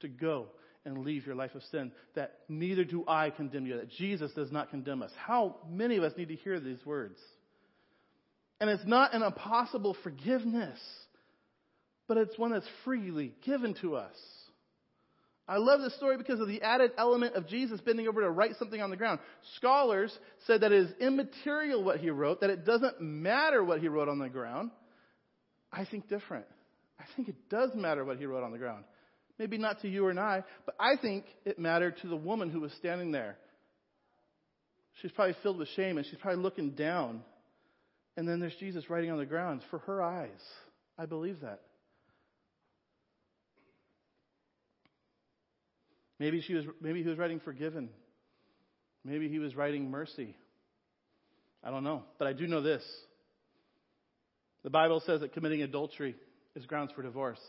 To 0.01 0.09
go 0.09 0.49
and 0.85 1.05
leave 1.05 1.27
your 1.27 1.35
life 1.35 1.55
of 1.55 1.63
sin, 1.71 1.93
that 2.15 2.39
neither 2.49 2.85
do 2.85 3.05
I 3.07 3.31
condemn 3.31 3.67
you, 3.67 3.77
that 3.77 3.91
Jesus 3.91 4.33
does 4.33 4.51
not 4.51 4.71
condemn 4.71 5.03
us. 5.03 5.13
How 5.17 5.57
many 5.71 5.97
of 5.97 6.03
us 6.03 6.13
need 6.17 6.29
to 6.29 6.37
hear 6.37 6.59
these 6.59 6.85
words? 6.85 7.19
And 8.61 8.69
it's 8.69 8.87
not 8.87 9.15
an 9.15 9.23
impossible 9.23 9.97
forgiveness, 10.03 10.79
but 12.09 12.17
it's 12.17 12.39
one 12.39 12.53
that's 12.53 12.69
freely 12.85 13.33
given 13.45 13.75
to 13.83 13.97
us. 13.97 14.17
I 15.49 15.57
love 15.57 15.81
this 15.81 15.97
story 15.97 16.17
because 16.17 16.41
of 16.41 16.47
the 16.47 16.63
added 16.63 16.93
element 16.97 17.35
of 17.35 17.49
Jesus 17.49 17.81
bending 17.81 18.07
over 18.07 18.21
to 18.21 18.31
write 18.31 18.57
something 18.59 18.81
on 18.81 18.91
the 18.91 18.97
ground. 18.97 19.19
Scholars 19.57 20.17
said 20.47 20.61
that 20.61 20.73
it 20.73 20.85
is 20.85 20.93
immaterial 21.01 21.83
what 21.83 21.99
he 21.99 22.11
wrote, 22.11 22.41
that 22.41 22.51
it 22.51 22.65
doesn't 22.65 23.01
matter 23.01 23.63
what 23.65 23.81
he 23.81 23.89
wrote 23.89 24.09
on 24.09 24.19
the 24.19 24.29
ground. 24.29 24.71
I 25.73 25.85
think 25.85 26.09
different. 26.09 26.47
I 27.01 27.05
think 27.17 27.29
it 27.29 27.49
does 27.51 27.71
matter 27.75 28.05
what 28.05 28.19
he 28.19 28.27
wrote 28.27 28.45
on 28.45 28.53
the 28.53 28.59
ground. 28.59 28.85
Maybe 29.43 29.59
not 29.59 29.81
to 29.81 29.89
you 29.89 30.07
or 30.07 30.17
I, 30.21 30.45
but 30.65 30.77
I 30.79 30.93
think 31.03 31.25
it 31.45 31.59
mattered 31.59 31.97
to 32.03 32.07
the 32.07 32.15
woman 32.15 32.49
who 32.49 32.61
was 32.61 32.71
standing 32.75 33.11
there. 33.11 33.37
She's 35.01 35.11
probably 35.11 35.35
filled 35.43 35.59
with 35.59 35.67
shame 35.71 35.99
and 35.99 36.07
she's 36.07 36.19
probably 36.21 36.41
looking 36.41 36.71
down. 36.71 37.23
And 38.17 38.29
then 38.29 38.39
there's 38.39 38.55
Jesus 38.61 38.89
writing 38.89 39.11
on 39.11 39.19
the 39.19 39.27
ground 39.27 39.63
for 39.69 39.81
her 39.81 40.01
eyes. 40.01 40.31
I 40.97 41.07
believe 41.07 41.41
that. 41.41 41.59
Maybe 46.21 46.41
she 46.41 46.55
was 46.55 46.65
maybe 46.81 47.03
he 47.03 47.09
was 47.09 47.19
writing 47.19 47.41
forgiven. 47.41 47.89
Maybe 49.05 49.29
he 49.29 49.41
was 49.41 49.57
writing 49.57 49.91
mercy. 49.91 50.37
I 51.65 51.73
don't 51.73 51.83
know, 51.83 52.05
but 52.17 52.29
I 52.29 52.33
do 52.33 52.47
know 52.47 52.63
this. 52.63 52.85
The 54.63 54.71
Bible 54.71 55.03
says 55.05 55.21
that 55.23 55.33
committing 55.33 55.63
adultery 55.63 56.15
is 56.55 56.65
grounds 56.67 56.93
for 56.95 57.03
divorce. 57.03 57.41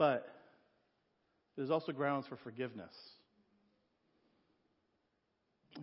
But 0.00 0.26
there's 1.56 1.70
also 1.70 1.92
grounds 1.92 2.26
for 2.26 2.36
forgiveness. 2.36 2.94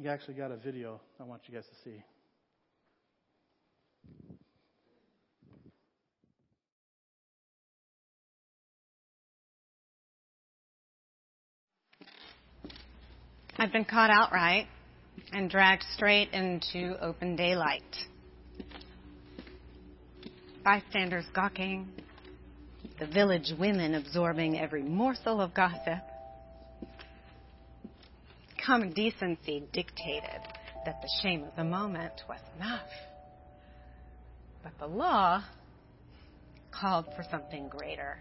We 0.02 0.08
actually 0.10 0.34
got 0.34 0.50
a 0.50 0.58
video 0.58 1.00
I 1.20 1.24
want 1.24 1.44
you 1.46 1.54
guys 1.54 1.66
to 1.66 1.76
see. 1.84 2.04
I've 13.60 13.72
been 13.72 13.86
caught 13.86 14.10
outright 14.10 14.66
and 15.32 15.48
dragged 15.48 15.84
straight 15.94 16.32
into 16.34 16.98
open 17.06 17.36
daylight. 17.36 17.84
Bystanders 20.64 21.26
gawking, 21.36 21.88
the 23.00 23.08
village 23.08 23.54
women 23.60 23.96
absorbing 23.96 24.60
every 24.60 24.84
morsel 24.84 25.40
of 25.40 25.54
gossip. 25.54 26.04
Common 28.66 28.92
decency 28.92 29.64
dictated 29.72 30.42
that 30.86 31.02
the 31.02 31.10
shame 31.22 31.44
of 31.44 31.56
the 31.56 31.64
moment 31.64 32.14
was 32.28 32.40
enough. 32.58 32.90
But 34.64 34.74
the 34.80 34.88
law 34.88 35.44
called 36.72 37.06
for 37.16 37.24
something 37.30 37.70
greater 37.70 38.18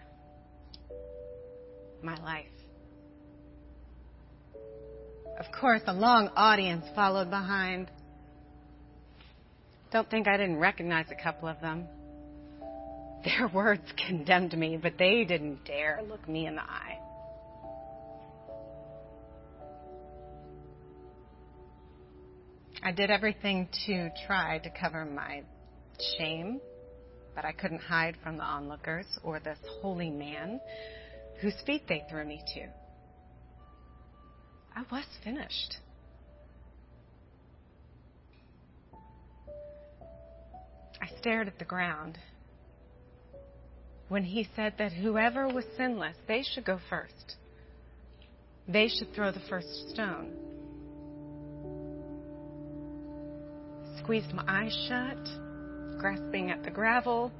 my 2.03 2.17
life. 2.23 2.47
Of 5.39 5.47
course, 5.59 5.83
a 5.87 5.93
long 5.93 6.29
audience 6.37 6.85
followed 6.95 7.31
behind. 7.31 7.91
Don't 9.93 10.09
think 10.11 10.29
I 10.29 10.37
didn't 10.37 10.59
recognize 10.59 11.07
a 11.11 11.23
couple 11.23 11.49
of 11.49 11.61
them. 11.61 11.87
Their 13.24 13.48
words 13.48 13.83
condemned 14.07 14.57
me, 14.57 14.76
but 14.76 14.98
they 14.98 15.24
didn't 15.24 15.64
dare 15.64 16.00
look 16.09 16.29
me 16.29 16.46
in 16.46 16.55
the 16.55 16.62
eye. 16.62 16.98
I 22.83 22.92
did 22.92 23.11
everything 23.11 23.68
to 23.87 24.11
try 24.26 24.59
to 24.59 24.70
cover 24.70 25.05
my 25.05 25.42
shame, 26.18 26.61
but 27.35 27.44
I 27.44 27.50
couldn't 27.50 27.81
hide 27.81 28.16
from 28.22 28.37
the 28.37 28.44
onlookers 28.44 29.07
or 29.24 29.40
this 29.40 29.59
holy 29.81 30.11
man 30.11 30.61
whose 31.40 31.55
feet 31.66 31.83
they 31.88 32.05
threw 32.09 32.24
me 32.24 32.42
to. 32.55 32.68
I 34.76 34.85
was 34.92 35.05
finished. 35.24 35.79
I 41.00 41.09
stared 41.18 41.48
at 41.48 41.59
the 41.59 41.64
ground 41.64 42.18
when 44.09 44.23
he 44.25 44.49
said 44.55 44.75
that 44.79 44.92
whoever 44.92 45.49
was 45.49 45.64
sinless, 45.77 46.16
they 46.29 46.42
should 46.42 46.64
go 46.64 46.79
first. 46.88 47.37
They 48.69 48.88
should 48.88 49.12
throw 49.14 49.33
the 49.33 49.42
first 49.49 49.90
stone. 49.90 50.33
Squeezed 53.99 54.33
my 54.33 54.45
eyes 54.47 54.87
shut, 54.88 55.19
grasping 55.99 56.51
at 56.51 56.62
the 56.62 56.71
gravel, 56.71 57.33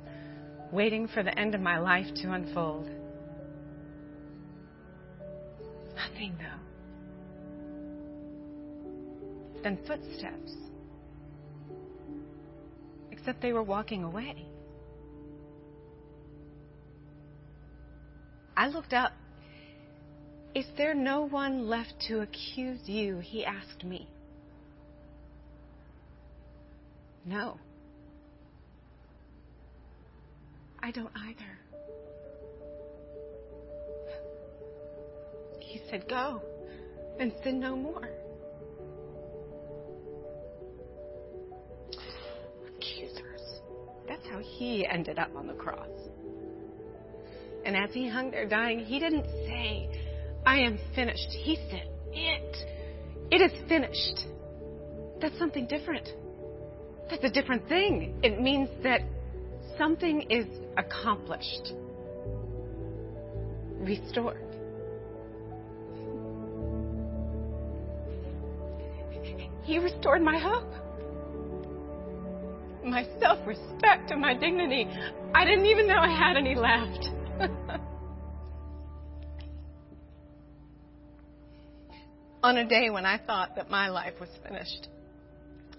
waiting 0.73 1.07
for 1.07 1.23
the 1.23 1.39
end 1.39 1.55
of 1.55 1.61
my 1.61 1.79
life 1.79 2.07
to 2.23 2.33
unfold. 2.33 2.89
Nothing, 5.95 6.37
though. 6.39 6.61
Then 9.63 9.79
footsteps. 9.87 10.53
Except 13.11 13.41
they 13.41 13.53
were 13.53 13.63
walking 13.63 14.05
away. 14.05 14.47
I 18.57 18.69
looked 18.69 18.93
up. 18.93 19.13
Is 20.55 20.65
there 20.79 20.95
no 20.95 21.23
one 21.29 21.69
left 21.69 21.95
to 22.09 22.21
accuse 22.21 22.81
you? 22.89 23.19
He 23.19 23.45
asked 23.45 23.85
me. 23.85 24.09
No. 27.27 27.59
I 30.83 30.91
don't 30.91 31.11
either. 31.15 31.59
He 35.61 35.83
said, 35.91 36.09
Go 36.09 36.41
and 37.21 37.33
sin 37.43 37.61
no 37.61 37.77
more. 37.77 38.09
Accusers. 42.69 43.61
That's 44.09 44.27
how 44.29 44.39
he 44.39 44.87
ended 44.87 45.19
up 45.19 45.35
on 45.37 45.47
the 45.47 45.55
cross. 45.55 45.89
And 47.67 47.77
as 47.77 47.91
he 47.93 48.09
hung 48.09 48.31
there 48.31 48.47
dying, 48.47 48.79
he 48.79 49.01
didn't 49.01 49.27
say, 49.45 49.91
I 50.47 50.59
am 50.59 50.79
finished. 50.95 51.31
He 51.31 51.57
said, 51.69 51.89
It. 52.13 52.57
It 53.33 53.43
is 53.43 53.51
finished. 53.69 54.25
That's 55.21 55.37
something 55.37 55.67
different. 55.67 56.09
That's 57.11 57.25
a 57.25 57.29
different 57.29 57.69
thing. 57.69 58.21
It 58.23 58.41
means 58.41 58.69
that 58.85 59.01
something 59.77 60.31
is 60.31 60.47
accomplished, 60.77 61.73
restored. 63.81 64.45
He 69.65 69.81
restored 69.81 70.23
my 70.23 70.39
hope, 70.39 70.71
my 72.85 73.05
self 73.19 73.45
respect, 73.45 74.13
and 74.13 74.21
my 74.21 74.35
dignity. 74.35 74.87
I 75.35 75.45
didn't 75.45 75.67
even 75.67 75.89
know 75.89 75.99
I 75.99 76.17
had 76.17 76.37
any 76.37 76.55
left. 76.55 77.16
On 82.43 82.57
a 82.57 82.65
day 82.65 82.91
when 82.91 83.07
I 83.07 83.19
thought 83.19 83.55
that 83.57 83.71
my 83.71 83.89
life 83.89 84.15
was 84.21 84.29
finished, 84.47 84.89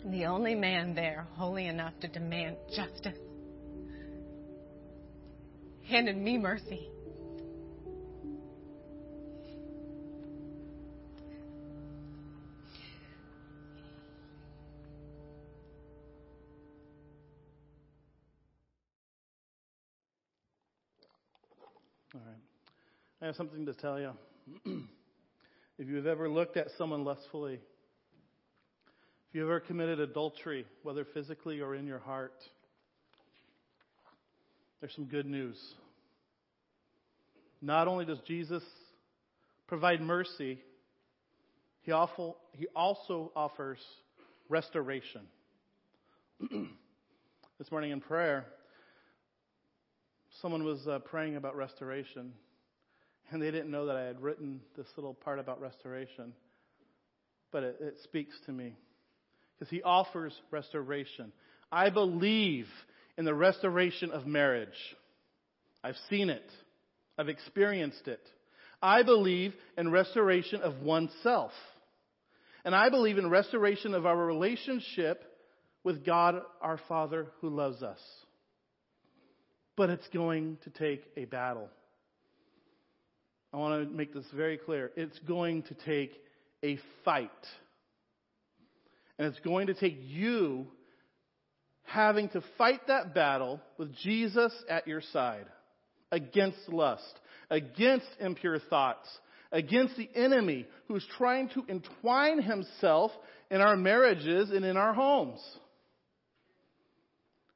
the 0.05 0.25
only 0.25 0.55
man 0.55 0.95
there 0.95 1.27
holy 1.35 1.67
enough 1.67 1.93
to 2.01 2.07
demand 2.07 2.57
justice 2.75 3.17
handed 5.87 6.17
me 6.17 6.37
mercy. 6.37 6.89
All 22.15 22.21
right. 22.25 22.37
I 23.21 23.25
have 23.25 23.35
something 23.35 23.65
to 23.65 23.73
tell 23.73 23.99
you. 23.99 24.11
if 25.77 25.87
you've 25.89 26.07
ever 26.07 26.29
looked 26.29 26.55
at 26.55 26.67
someone 26.77 27.03
lustfully, 27.03 27.55
if 27.55 29.35
you've 29.35 29.43
ever 29.43 29.59
committed 29.59 29.99
adultery, 29.99 30.65
whether 30.83 31.03
physically 31.03 31.59
or 31.59 31.75
in 31.75 31.85
your 31.85 31.99
heart, 31.99 32.41
there's 34.79 34.95
some 34.95 35.05
good 35.05 35.25
news. 35.25 35.57
Not 37.61 37.89
only 37.89 38.05
does 38.05 38.19
Jesus 38.25 38.63
provide 39.67 39.99
mercy, 39.99 40.59
he 41.81 41.91
also 41.91 43.31
offers 43.35 43.79
restoration. 44.47 45.21
this 47.59 47.69
morning 47.69 47.91
in 47.91 47.99
prayer, 47.99 48.45
someone 50.41 50.63
was 50.63 50.85
uh, 50.87 50.99
praying 50.99 51.35
about 51.35 51.55
restoration, 51.55 52.33
and 53.31 53.41
they 53.41 53.51
didn't 53.51 53.71
know 53.71 53.87
that 53.87 53.95
I 53.95 54.03
had 54.03 54.21
written 54.21 54.61
this 54.75 54.87
little 54.95 55.13
part 55.13 55.39
about 55.39 55.61
restoration. 55.61 56.33
But 57.51 57.63
it, 57.63 57.77
it 57.79 57.97
speaks 58.03 58.35
to 58.45 58.51
me 58.51 58.75
because 59.57 59.69
he 59.69 59.81
offers 59.81 60.33
restoration. 60.51 61.31
I 61.71 61.89
believe 61.89 62.67
in 63.17 63.25
the 63.25 63.33
restoration 63.33 64.11
of 64.11 64.27
marriage. 64.27 64.69
I've 65.83 65.95
seen 66.09 66.29
it. 66.29 66.49
I've 67.17 67.29
experienced 67.29 68.07
it. 68.07 68.21
I 68.81 69.03
believe 69.03 69.53
in 69.77 69.91
restoration 69.91 70.61
of 70.61 70.81
oneself. 70.81 71.51
And 72.63 72.75
I 72.75 72.89
believe 72.89 73.17
in 73.17 73.29
restoration 73.29 73.93
of 73.93 74.05
our 74.05 74.17
relationship 74.17 75.23
with 75.83 76.05
God 76.05 76.41
our 76.61 76.79
Father 76.87 77.27
who 77.41 77.49
loves 77.49 77.81
us. 77.81 77.99
But 79.77 79.91
it's 79.91 80.07
going 80.09 80.57
to 80.63 80.69
take 80.71 81.03
a 81.15 81.25
battle. 81.25 81.69
I 83.53 83.57
want 83.57 83.87
to 83.87 83.95
make 83.95 84.13
this 84.13 84.25
very 84.35 84.57
clear. 84.57 84.91
It's 84.97 85.17
going 85.19 85.63
to 85.63 85.73
take 85.85 86.11
a 86.63 86.79
fight. 87.05 87.29
And 89.17 89.27
it's 89.27 89.39
going 89.39 89.67
to 89.67 89.73
take 89.73 89.97
you 90.01 90.67
having 91.83 92.29
to 92.29 92.43
fight 92.57 92.81
that 92.87 93.13
battle 93.15 93.61
with 93.77 93.95
Jesus 93.95 94.51
at 94.69 94.87
your 94.87 95.01
side 95.13 95.45
against 96.11 96.57
lust, 96.69 97.19
against 97.49 98.07
impure 98.19 98.59
thoughts, 98.59 99.07
against 99.51 99.95
the 99.95 100.09
enemy 100.15 100.65
who's 100.87 101.05
trying 101.17 101.49
to 101.49 101.63
entwine 101.69 102.41
himself 102.41 103.11
in 103.49 103.61
our 103.61 103.77
marriages 103.77 104.49
and 104.49 104.65
in 104.65 104.75
our 104.75 104.93
homes. 104.93 105.39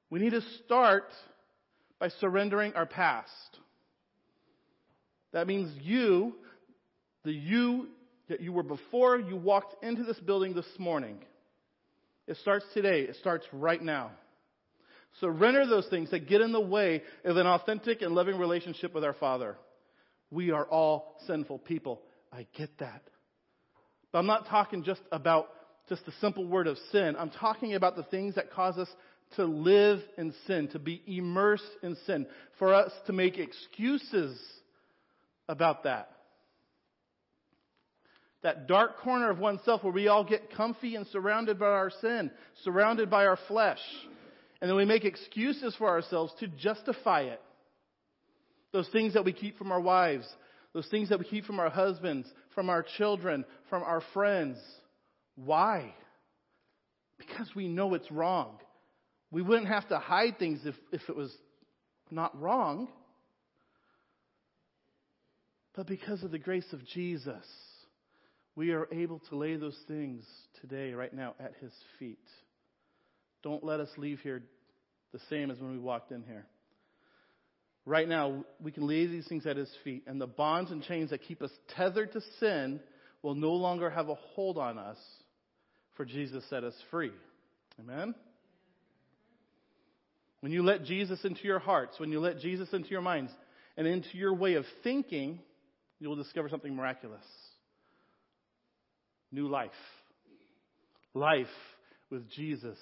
We 0.10 0.19
need 0.19 0.31
to 0.31 0.41
start 0.65 1.05
by 2.02 2.10
surrendering 2.20 2.74
our 2.74 2.88
past. 2.88 3.30
That 5.34 5.46
means 5.46 5.72
you, 5.84 6.34
the 7.24 7.32
you 7.32 7.90
that 8.28 8.42
you 8.42 8.52
were 8.52 8.64
before 8.64 9.20
you 9.20 9.36
walked 9.38 9.84
into 9.84 10.04
this 10.04 10.20
building 10.20 10.56
this 10.56 10.66
morning. 10.80 11.20
It 12.28 12.38
starts 12.38 12.66
today. 12.74 13.02
It 13.02 13.18
starts 13.18 13.46
right 13.54 13.82
now. 13.82 14.10
Surrender 15.20 15.68
those 15.68 15.86
things 15.90 16.10
that 16.10 16.28
get 16.28 16.42
in 16.42 16.52
the 16.52 16.60
way 16.60 17.04
of 17.24 17.38
an 17.38 17.46
authentic 17.46 18.02
and 18.02 18.16
loving 18.16 18.40
relationship 18.40 18.96
with 18.96 19.04
our 19.04 19.14
Father. 19.14 19.56
We 20.32 20.50
are 20.50 20.66
all 20.66 21.18
sinful 21.28 21.60
people. 21.60 22.02
I 22.34 22.48
get 22.58 22.70
that. 22.80 23.04
But 24.12 24.20
I'm 24.20 24.28
not 24.28 24.48
talking 24.48 24.84
just 24.84 25.02
about 25.12 25.50
just 25.88 26.06
the 26.06 26.14
simple 26.20 26.48
word 26.48 26.66
of 26.66 26.78
sin. 26.92 27.16
I'm 27.20 27.30
talking 27.30 27.76
about 27.76 27.96
the 27.96 28.04
things 28.04 28.36
that 28.36 28.52
cause 28.52 28.78
us 28.78 28.90
to 29.36 29.46
live 29.46 30.00
in 30.17 30.34
sin, 30.48 30.67
to 30.70 30.80
be 30.80 31.02
immersed 31.08 31.63
in 31.82 31.96
sin, 32.06 32.26
for 32.60 32.74
us 32.74 32.91
to 33.08 33.13
make 33.13 33.38
excuses 33.38 34.39
about 35.48 35.84
that. 35.84 36.10
That 38.44 38.67
dark 38.67 38.98
corner 39.00 39.30
of 39.30 39.39
oneself 39.39 39.84
where 39.84 39.94
we 39.94 40.08
all 40.08 40.24
get 40.24 40.56
comfy 40.56 40.96
and 40.96 41.06
surrounded 41.08 41.60
by 41.60 41.67
our 41.67 41.91
sin, 42.02 42.32
surrounded 42.63 43.10
by 43.10 43.26
our 43.26 43.38
flesh. 43.48 43.80
And 44.60 44.70
then 44.70 44.78
we 44.78 44.86
make 44.86 45.06
excuses 45.06 45.76
for 45.78 45.88
ourselves 45.88 46.34
to 46.39 46.48
justify 46.48 47.22
it. 47.22 47.41
Those 48.72 48.88
things 48.89 49.13
that 49.13 49.26
we 49.26 49.34
keep 49.34 49.58
from 49.58 49.72
our 49.72 49.82
wives, 49.82 50.28
those 50.74 50.88
things 50.88 51.10
that 51.10 51.20
we 51.20 51.26
keep 51.26 51.46
from 51.46 51.60
our 51.60 51.70
husbands, 51.70 52.28
from 52.56 52.70
our 52.70 52.86
children, 52.98 53.46
from 53.70 53.84
our 53.84 54.02
friends. 54.13 54.58
Why? 55.36 55.94
Because 57.17 57.50
we 57.56 57.67
know 57.67 57.94
it's 57.94 58.10
wrong. 58.12 58.58
We 59.32 59.41
wouldn't 59.41 59.70
have 59.70 59.88
to 59.89 59.98
hide 59.98 60.38
things 60.38 60.60
if, 60.65 60.76
if 60.91 61.02
it 61.08 61.15
was 61.15 61.34
not 62.10 62.39
wrong. 62.39 62.89
But 65.74 65.88
because 65.88 66.22
of 66.24 66.32
the 66.32 66.39
grace 66.39 66.67
of 66.74 66.86
Jesus, 66.86 67.46
we 68.56 68.72
are 68.72 68.88
able 68.91 69.20
to 69.30 69.38
lay 69.38 69.56
those 69.56 69.78
things 69.88 70.26
today, 70.60 70.94
right 70.94 71.13
now, 71.13 71.34
at 71.39 71.54
His 71.62 71.72
feet. 71.98 72.20
Don't 73.41 73.63
let 73.63 73.80
us 73.80 73.89
leave 73.98 74.20
here 74.20 74.44
the 75.13 75.20
same 75.30 75.50
as 75.50 75.60
when 75.60 75.72
we 75.72 75.80
walked 75.80 76.12
in 76.12 76.24
here. 76.24 76.46
Right 77.86 78.08
now, 78.08 78.44
we 78.62 78.72
can 78.72 78.86
lay 78.86 79.08
these 79.08 79.28
things 79.28 79.46
at 79.46 79.56
His 79.56 79.72
feet, 79.84 80.04
and 80.08 80.20
the 80.20 80.28
bonds 80.28 80.72
and 80.72 80.84
chains 80.84 81.12
that 81.12 81.22
keep 81.24 81.41
us 81.41 81.52
tethered 81.76 82.12
to 82.12 82.22
sin 82.39 82.82
will 83.24 83.36
no 83.36 83.54
longer 83.54 83.89
have 83.89 84.10
a 84.10 84.15
hold 84.15 84.58
on 84.58 84.78
us, 84.78 84.98
for 85.96 86.06
Jesus 86.06 86.44
set 86.50 86.63
us 86.65 86.76
free. 86.91 87.12
Amen? 87.80 88.13
When 90.41 90.51
you 90.51 90.63
let 90.63 90.84
Jesus 90.84 91.23
into 91.23 91.43
your 91.43 91.60
hearts, 91.60 91.99
when 91.99 92.12
you 92.12 92.19
let 92.19 92.39
Jesus 92.39 92.69
into 92.73 92.89
your 92.89 93.01
minds, 93.01 93.32
and 93.77 93.88
into 93.88 94.17
your 94.17 94.34
way 94.34 94.56
of 94.56 94.65
thinking, 94.84 95.39
you 95.99 96.10
will 96.10 96.15
discover 96.15 96.49
something 96.49 96.75
miraculous. 96.75 97.23
New 99.32 99.47
life. 99.47 99.71
Life 101.13 101.47
with 102.10 102.30
Jesus 102.32 102.77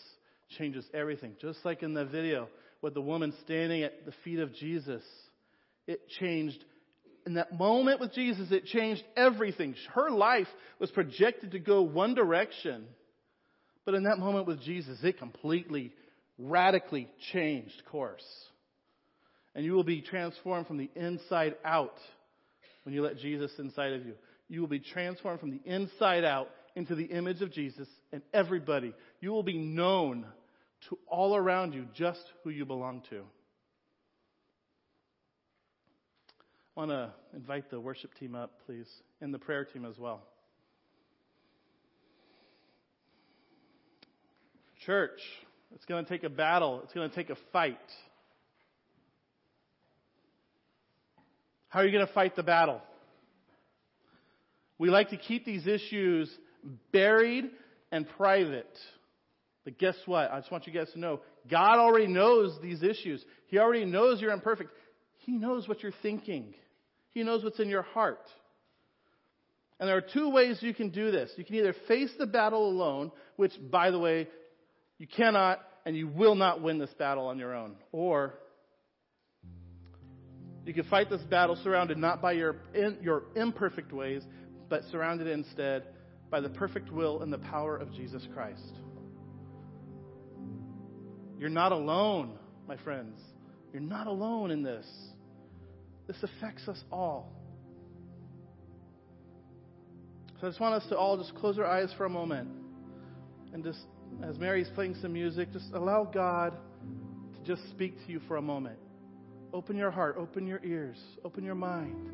changes 0.57 0.85
everything. 0.93 1.35
Just 1.39 1.59
like 1.63 1.83
in 1.83 1.93
the 1.93 2.05
video 2.05 2.47
with 2.81 2.93
the 2.93 3.01
woman 3.01 3.33
standing 3.43 3.83
at 3.83 4.05
the 4.05 4.13
feet 4.23 4.39
of 4.39 4.53
Jesus. 4.55 5.03
It 5.85 6.07
changed 6.19 6.63
in 7.25 7.35
that 7.35 7.57
moment 7.57 7.99
with 7.99 8.13
Jesus, 8.13 8.51
it 8.51 8.65
changed 8.65 9.03
everything. 9.15 9.75
Her 9.93 10.09
life 10.09 10.47
was 10.79 10.89
projected 10.89 11.51
to 11.51 11.59
go 11.59 11.81
one 11.81 12.15
direction. 12.15 12.85
But 13.85 13.93
in 13.93 14.03
that 14.03 14.17
moment 14.17 14.47
with 14.47 14.61
Jesus, 14.61 14.97
it 15.03 15.19
completely, 15.19 15.91
radically 16.39 17.09
changed 17.31 17.83
course. 17.91 18.25
And 19.53 19.65
you 19.65 19.73
will 19.73 19.83
be 19.83 20.01
transformed 20.01 20.67
from 20.67 20.77
the 20.77 20.89
inside 20.95 21.55
out 21.65 21.97
when 22.83 22.95
you 22.95 23.03
let 23.03 23.17
Jesus 23.17 23.51
inside 23.59 23.93
of 23.93 24.05
you. 24.05 24.13
You 24.47 24.61
will 24.61 24.67
be 24.67 24.79
transformed 24.79 25.39
from 25.39 25.51
the 25.51 25.61
inside 25.65 26.23
out 26.23 26.49
into 26.75 26.95
the 26.95 27.03
image 27.03 27.41
of 27.41 27.51
Jesus 27.51 27.87
and 28.11 28.21
everybody. 28.33 28.93
You 29.19 29.31
will 29.31 29.43
be 29.43 29.57
known 29.57 30.25
to 30.87 30.97
all 31.07 31.35
around 31.35 31.73
you 31.73 31.85
just 31.93 32.23
who 32.43 32.49
you 32.49 32.65
belong 32.65 33.03
to. 33.09 33.23
I 36.77 36.79
want 36.79 36.91
to 36.91 37.11
invite 37.35 37.69
the 37.69 37.79
worship 37.79 38.13
team 38.15 38.35
up, 38.35 38.51
please, 38.65 38.87
and 39.19 39.33
the 39.33 39.39
prayer 39.39 39.65
team 39.65 39.83
as 39.83 39.97
well. 39.97 40.21
Church, 44.85 45.19
it's 45.73 45.85
going 45.85 46.03
to 46.03 46.09
take 46.09 46.23
a 46.23 46.29
battle, 46.29 46.81
it's 46.83 46.93
going 46.93 47.09
to 47.09 47.15
take 47.15 47.29
a 47.29 47.37
fight. 47.51 47.77
How 51.69 51.79
are 51.79 51.85
you 51.85 51.91
going 51.91 52.05
to 52.05 52.13
fight 52.13 52.35
the 52.35 52.43
battle? 52.43 52.81
We 54.77 54.89
like 54.89 55.09
to 55.09 55.17
keep 55.17 55.45
these 55.45 55.67
issues 55.67 56.31
buried 56.91 57.45
and 57.91 58.07
private. 58.17 58.75
But 59.63 59.77
guess 59.77 59.95
what? 60.05 60.31
I 60.31 60.39
just 60.39 60.51
want 60.51 60.65
you 60.65 60.73
guys 60.73 60.91
to 60.93 60.99
know 60.99 61.19
God 61.49 61.77
already 61.79 62.07
knows 62.07 62.57
these 62.61 62.81
issues. 62.81 63.23
He 63.47 63.59
already 63.59 63.85
knows 63.85 64.21
you're 64.21 64.31
imperfect. 64.31 64.71
He 65.19 65.33
knows 65.33 65.67
what 65.67 65.83
you're 65.83 65.93
thinking, 66.01 66.55
He 67.11 67.23
knows 67.23 67.43
what's 67.43 67.59
in 67.59 67.69
your 67.69 67.83
heart. 67.83 68.25
And 69.79 69.87
there 69.87 69.95
are 69.95 70.01
two 70.01 70.29
ways 70.29 70.57
you 70.61 70.73
can 70.73 70.89
do 70.89 71.09
this. 71.09 71.31
You 71.37 71.45
can 71.45 71.55
either 71.55 71.73
face 71.87 72.11
the 72.19 72.25
battle 72.25 72.69
alone, 72.69 73.13
which, 73.37 73.53
by 73.71 73.91
the 73.91 73.99
way, 73.99 74.27
you 74.99 75.07
cannot 75.07 75.61
and 75.85 75.95
you 75.95 76.07
will 76.07 76.35
not 76.35 76.61
win 76.61 76.77
this 76.77 76.93
battle 76.99 77.25
on 77.25 77.39
your 77.39 77.55
own. 77.55 77.75
Or 77.91 78.35
you 80.65 80.73
can 80.73 80.83
fight 80.83 81.09
this 81.09 81.21
battle 81.21 81.55
surrounded 81.63 81.97
not 81.97 82.21
by 82.21 82.33
your, 82.33 82.57
in, 82.75 82.97
your 83.01 83.23
imperfect 83.35 83.91
ways, 83.91 84.21
but 84.69 84.83
surrounded 84.91 85.25
instead 85.25 85.83
by 86.29 86.41
the 86.41 86.49
perfect 86.49 86.91
will 86.91 87.23
and 87.23 87.33
the 87.33 87.39
power 87.39 87.75
of 87.75 87.91
Jesus 87.93 88.27
Christ. 88.33 88.73
You're 91.39 91.49
not 91.49 91.71
alone, 91.71 92.37
my 92.67 92.77
friends. 92.77 93.17
You're 93.71 93.81
not 93.81 94.07
alone 94.07 94.51
in 94.51 94.61
this. 94.61 94.85
This 96.07 96.17
affects 96.21 96.67
us 96.67 96.83
all. 96.91 97.33
So 100.39 100.47
I 100.47 100.49
just 100.49 100.59
want 100.59 100.75
us 100.75 100.87
to 100.89 100.97
all 100.97 101.17
just 101.17 101.33
close 101.35 101.57
our 101.57 101.65
eyes 101.65 101.93
for 101.97 102.05
a 102.05 102.09
moment 102.09 102.49
and 103.53 103.63
just, 103.63 103.79
as 104.23 104.37
Mary's 104.37 104.69
playing 104.75 104.95
some 105.01 105.13
music, 105.13 105.51
just 105.51 105.71
allow 105.73 106.03
God 106.03 106.57
to 107.33 107.43
just 107.43 107.67
speak 107.69 107.95
to 108.05 108.11
you 108.11 108.19
for 108.27 108.37
a 108.37 108.41
moment. 108.41 108.77
Open 109.53 109.75
your 109.75 109.91
heart, 109.91 110.15
open 110.17 110.45
your 110.45 110.59
ears, 110.63 110.97
open 111.25 111.43
your 111.43 111.55
mind. 111.55 112.09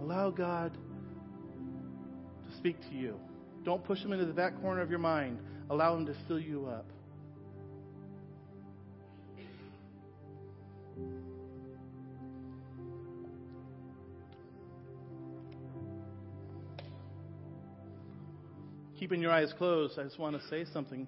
Allow 0.00 0.30
God 0.30 0.72
to 0.72 2.56
speak 2.56 2.80
to 2.88 2.94
you. 2.94 3.18
Don't 3.64 3.84
push 3.84 4.00
him 4.00 4.12
into 4.12 4.26
the 4.26 4.32
back 4.32 4.60
corner 4.60 4.80
of 4.80 4.90
your 4.90 4.98
mind. 4.98 5.38
Allow 5.70 5.96
him 5.96 6.06
to 6.06 6.14
fill 6.26 6.40
you 6.40 6.66
up. 6.66 6.86
Keeping 18.98 19.20
your 19.20 19.32
eyes 19.32 19.52
closed, 19.58 19.98
I 19.98 20.04
just 20.04 20.18
want 20.18 20.40
to 20.40 20.48
say 20.48 20.64
something. 20.72 21.06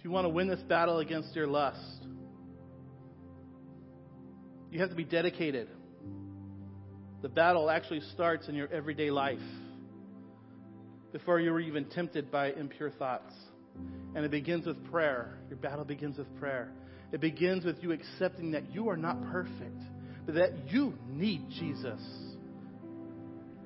If 0.00 0.04
you 0.04 0.12
want 0.12 0.24
to 0.24 0.30
win 0.30 0.48
this 0.48 0.62
battle 0.62 1.00
against 1.00 1.36
your 1.36 1.46
lust, 1.46 2.06
you 4.70 4.80
have 4.80 4.88
to 4.88 4.96
be 4.96 5.04
dedicated. 5.04 5.68
The 7.20 7.28
battle 7.28 7.68
actually 7.68 8.00
starts 8.14 8.48
in 8.48 8.54
your 8.54 8.72
everyday 8.72 9.10
life 9.10 9.42
before 11.12 11.38
you 11.38 11.52
were 11.52 11.60
even 11.60 11.84
tempted 11.84 12.30
by 12.30 12.50
impure 12.52 12.90
thoughts. 12.90 13.34
And 14.14 14.24
it 14.24 14.30
begins 14.30 14.64
with 14.64 14.82
prayer. 14.90 15.38
Your 15.50 15.58
battle 15.58 15.84
begins 15.84 16.16
with 16.16 16.34
prayer. 16.38 16.72
It 17.12 17.20
begins 17.20 17.66
with 17.66 17.82
you 17.82 17.92
accepting 17.92 18.52
that 18.52 18.72
you 18.72 18.88
are 18.88 18.96
not 18.96 19.22
perfect, 19.30 19.82
but 20.24 20.36
that 20.36 20.72
you 20.72 20.94
need 21.10 21.50
Jesus. 21.50 22.00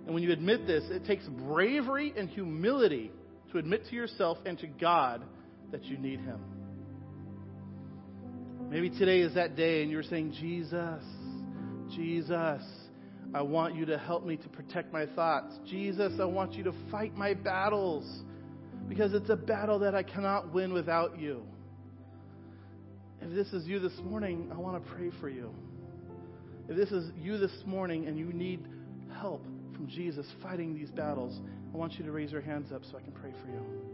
And 0.05 0.13
when 0.13 0.25
you 0.25 0.33
admit 0.33 0.67
this, 0.67 0.83
it 0.91 1.05
takes 1.05 1.27
bravery 1.29 2.13
and 2.17 2.29
humility 2.29 3.13
to 3.53 3.59
admit 3.59 3.87
to 3.91 3.95
yourself 3.95 4.39
and 4.45 4.59
to 4.59 4.67
God 4.67 5.23
that 5.75 5.85
you 5.87 5.99
need 5.99 6.21
Him. 6.21 6.39
Maybe 8.71 8.91
today 8.91 9.19
is 9.23 9.35
that 9.35 9.57
day 9.57 9.83
and 9.83 9.91
you're 9.91 10.05
saying, 10.05 10.33
Jesus, 10.41 11.03
Jesus, 11.97 12.63
I 13.35 13.43
want 13.43 13.75
you 13.75 13.85
to 13.87 13.99
help 13.99 14.25
me 14.25 14.37
to 14.37 14.49
protect 14.49 14.93
my 14.93 15.07
thoughts. 15.07 15.53
Jesus, 15.67 16.13
I 16.21 16.27
want 16.27 16.53
you 16.53 16.63
to 16.63 16.73
fight 16.93 17.17
my 17.17 17.35
battles 17.35 18.05
because 18.89 19.15
it's 19.15 19.31
a 19.31 19.37
battle 19.37 19.81
that 19.81 19.97
I 19.97 20.05
cannot 20.05 20.55
win 20.55 20.73
without 20.73 21.19
you. 21.19 21.43
If 23.21 23.35
this 23.35 23.53
is 23.53 23.67
you 23.67 23.81
this 23.81 23.99
morning, 24.05 24.53
I 24.55 24.59
want 24.59 24.81
to 24.81 24.91
pray 24.93 25.11
for 25.21 25.29
you. 25.29 25.53
If 26.69 26.77
this 26.77 26.93
is 26.93 27.11
you 27.21 27.37
this 27.37 27.65
morning 27.67 28.07
and 28.07 28.17
you 28.17 28.33
need 28.33 28.65
help 29.19 29.45
from 29.75 29.89
Jesus 29.89 30.25
fighting 30.41 30.73
these 30.73 30.91
battles, 30.91 31.41
I 31.73 31.77
want 31.77 31.95
you 31.95 32.05
to 32.05 32.13
raise 32.13 32.31
your 32.31 32.43
hands 32.43 32.71
up 32.71 32.83
so 32.89 32.97
I 32.97 33.01
can 33.01 33.11
pray 33.11 33.33
for 33.43 33.49
you. 33.49 33.94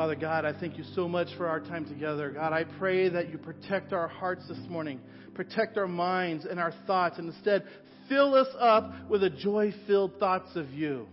Father 0.00 0.16
God, 0.16 0.46
I 0.46 0.58
thank 0.58 0.78
you 0.78 0.84
so 0.94 1.06
much 1.06 1.28
for 1.36 1.46
our 1.46 1.60
time 1.60 1.84
together. 1.84 2.30
God, 2.30 2.54
I 2.54 2.64
pray 2.64 3.10
that 3.10 3.28
you 3.28 3.36
protect 3.36 3.92
our 3.92 4.08
hearts 4.08 4.48
this 4.48 4.56
morning, 4.66 4.98
protect 5.34 5.76
our 5.76 5.86
minds 5.86 6.46
and 6.46 6.58
our 6.58 6.72
thoughts, 6.86 7.18
and 7.18 7.28
instead 7.28 7.64
fill 8.08 8.34
us 8.34 8.48
up 8.58 9.10
with 9.10 9.22
a 9.22 9.28
joy 9.28 9.74
filled 9.86 10.18
thoughts 10.18 10.56
of 10.56 10.70
you. 10.70 11.06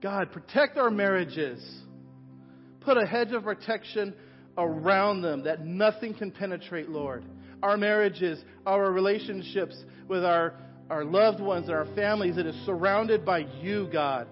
God, 0.00 0.30
protect 0.30 0.78
our 0.78 0.92
marriages. 0.92 1.60
Put 2.82 2.98
a 2.98 3.04
hedge 3.04 3.32
of 3.32 3.42
protection 3.42 4.14
around 4.56 5.22
them 5.22 5.42
that 5.42 5.66
nothing 5.66 6.14
can 6.14 6.30
penetrate, 6.30 6.88
Lord. 6.88 7.24
Our 7.64 7.76
marriages, 7.76 8.40
our 8.64 8.92
relationships 8.92 9.74
with 10.06 10.24
our, 10.24 10.54
our 10.88 11.04
loved 11.04 11.40
ones 11.40 11.66
and 11.66 11.76
our 11.76 11.92
families, 11.96 12.36
it 12.36 12.46
is 12.46 12.54
surrounded 12.64 13.24
by 13.24 13.38
you, 13.60 13.88
God. 13.92 14.28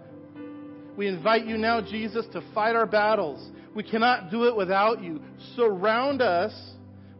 We 1.00 1.08
invite 1.08 1.46
you 1.46 1.56
now, 1.56 1.80
Jesus, 1.80 2.26
to 2.34 2.42
fight 2.52 2.76
our 2.76 2.84
battles. 2.84 3.50
We 3.74 3.82
cannot 3.82 4.30
do 4.30 4.44
it 4.44 4.54
without 4.54 5.02
you. 5.02 5.22
Surround 5.56 6.20
us 6.20 6.52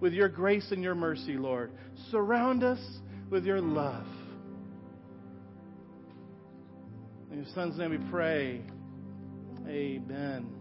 with 0.00 0.12
your 0.12 0.28
grace 0.28 0.70
and 0.70 0.82
your 0.82 0.94
mercy, 0.94 1.38
Lord. 1.38 1.72
Surround 2.10 2.62
us 2.62 2.78
with 3.30 3.46
your 3.46 3.62
love. 3.62 4.04
In 7.32 7.38
your 7.38 7.46
son's 7.54 7.78
name 7.78 7.92
we 7.92 8.10
pray. 8.10 8.60
Amen. 9.66 10.59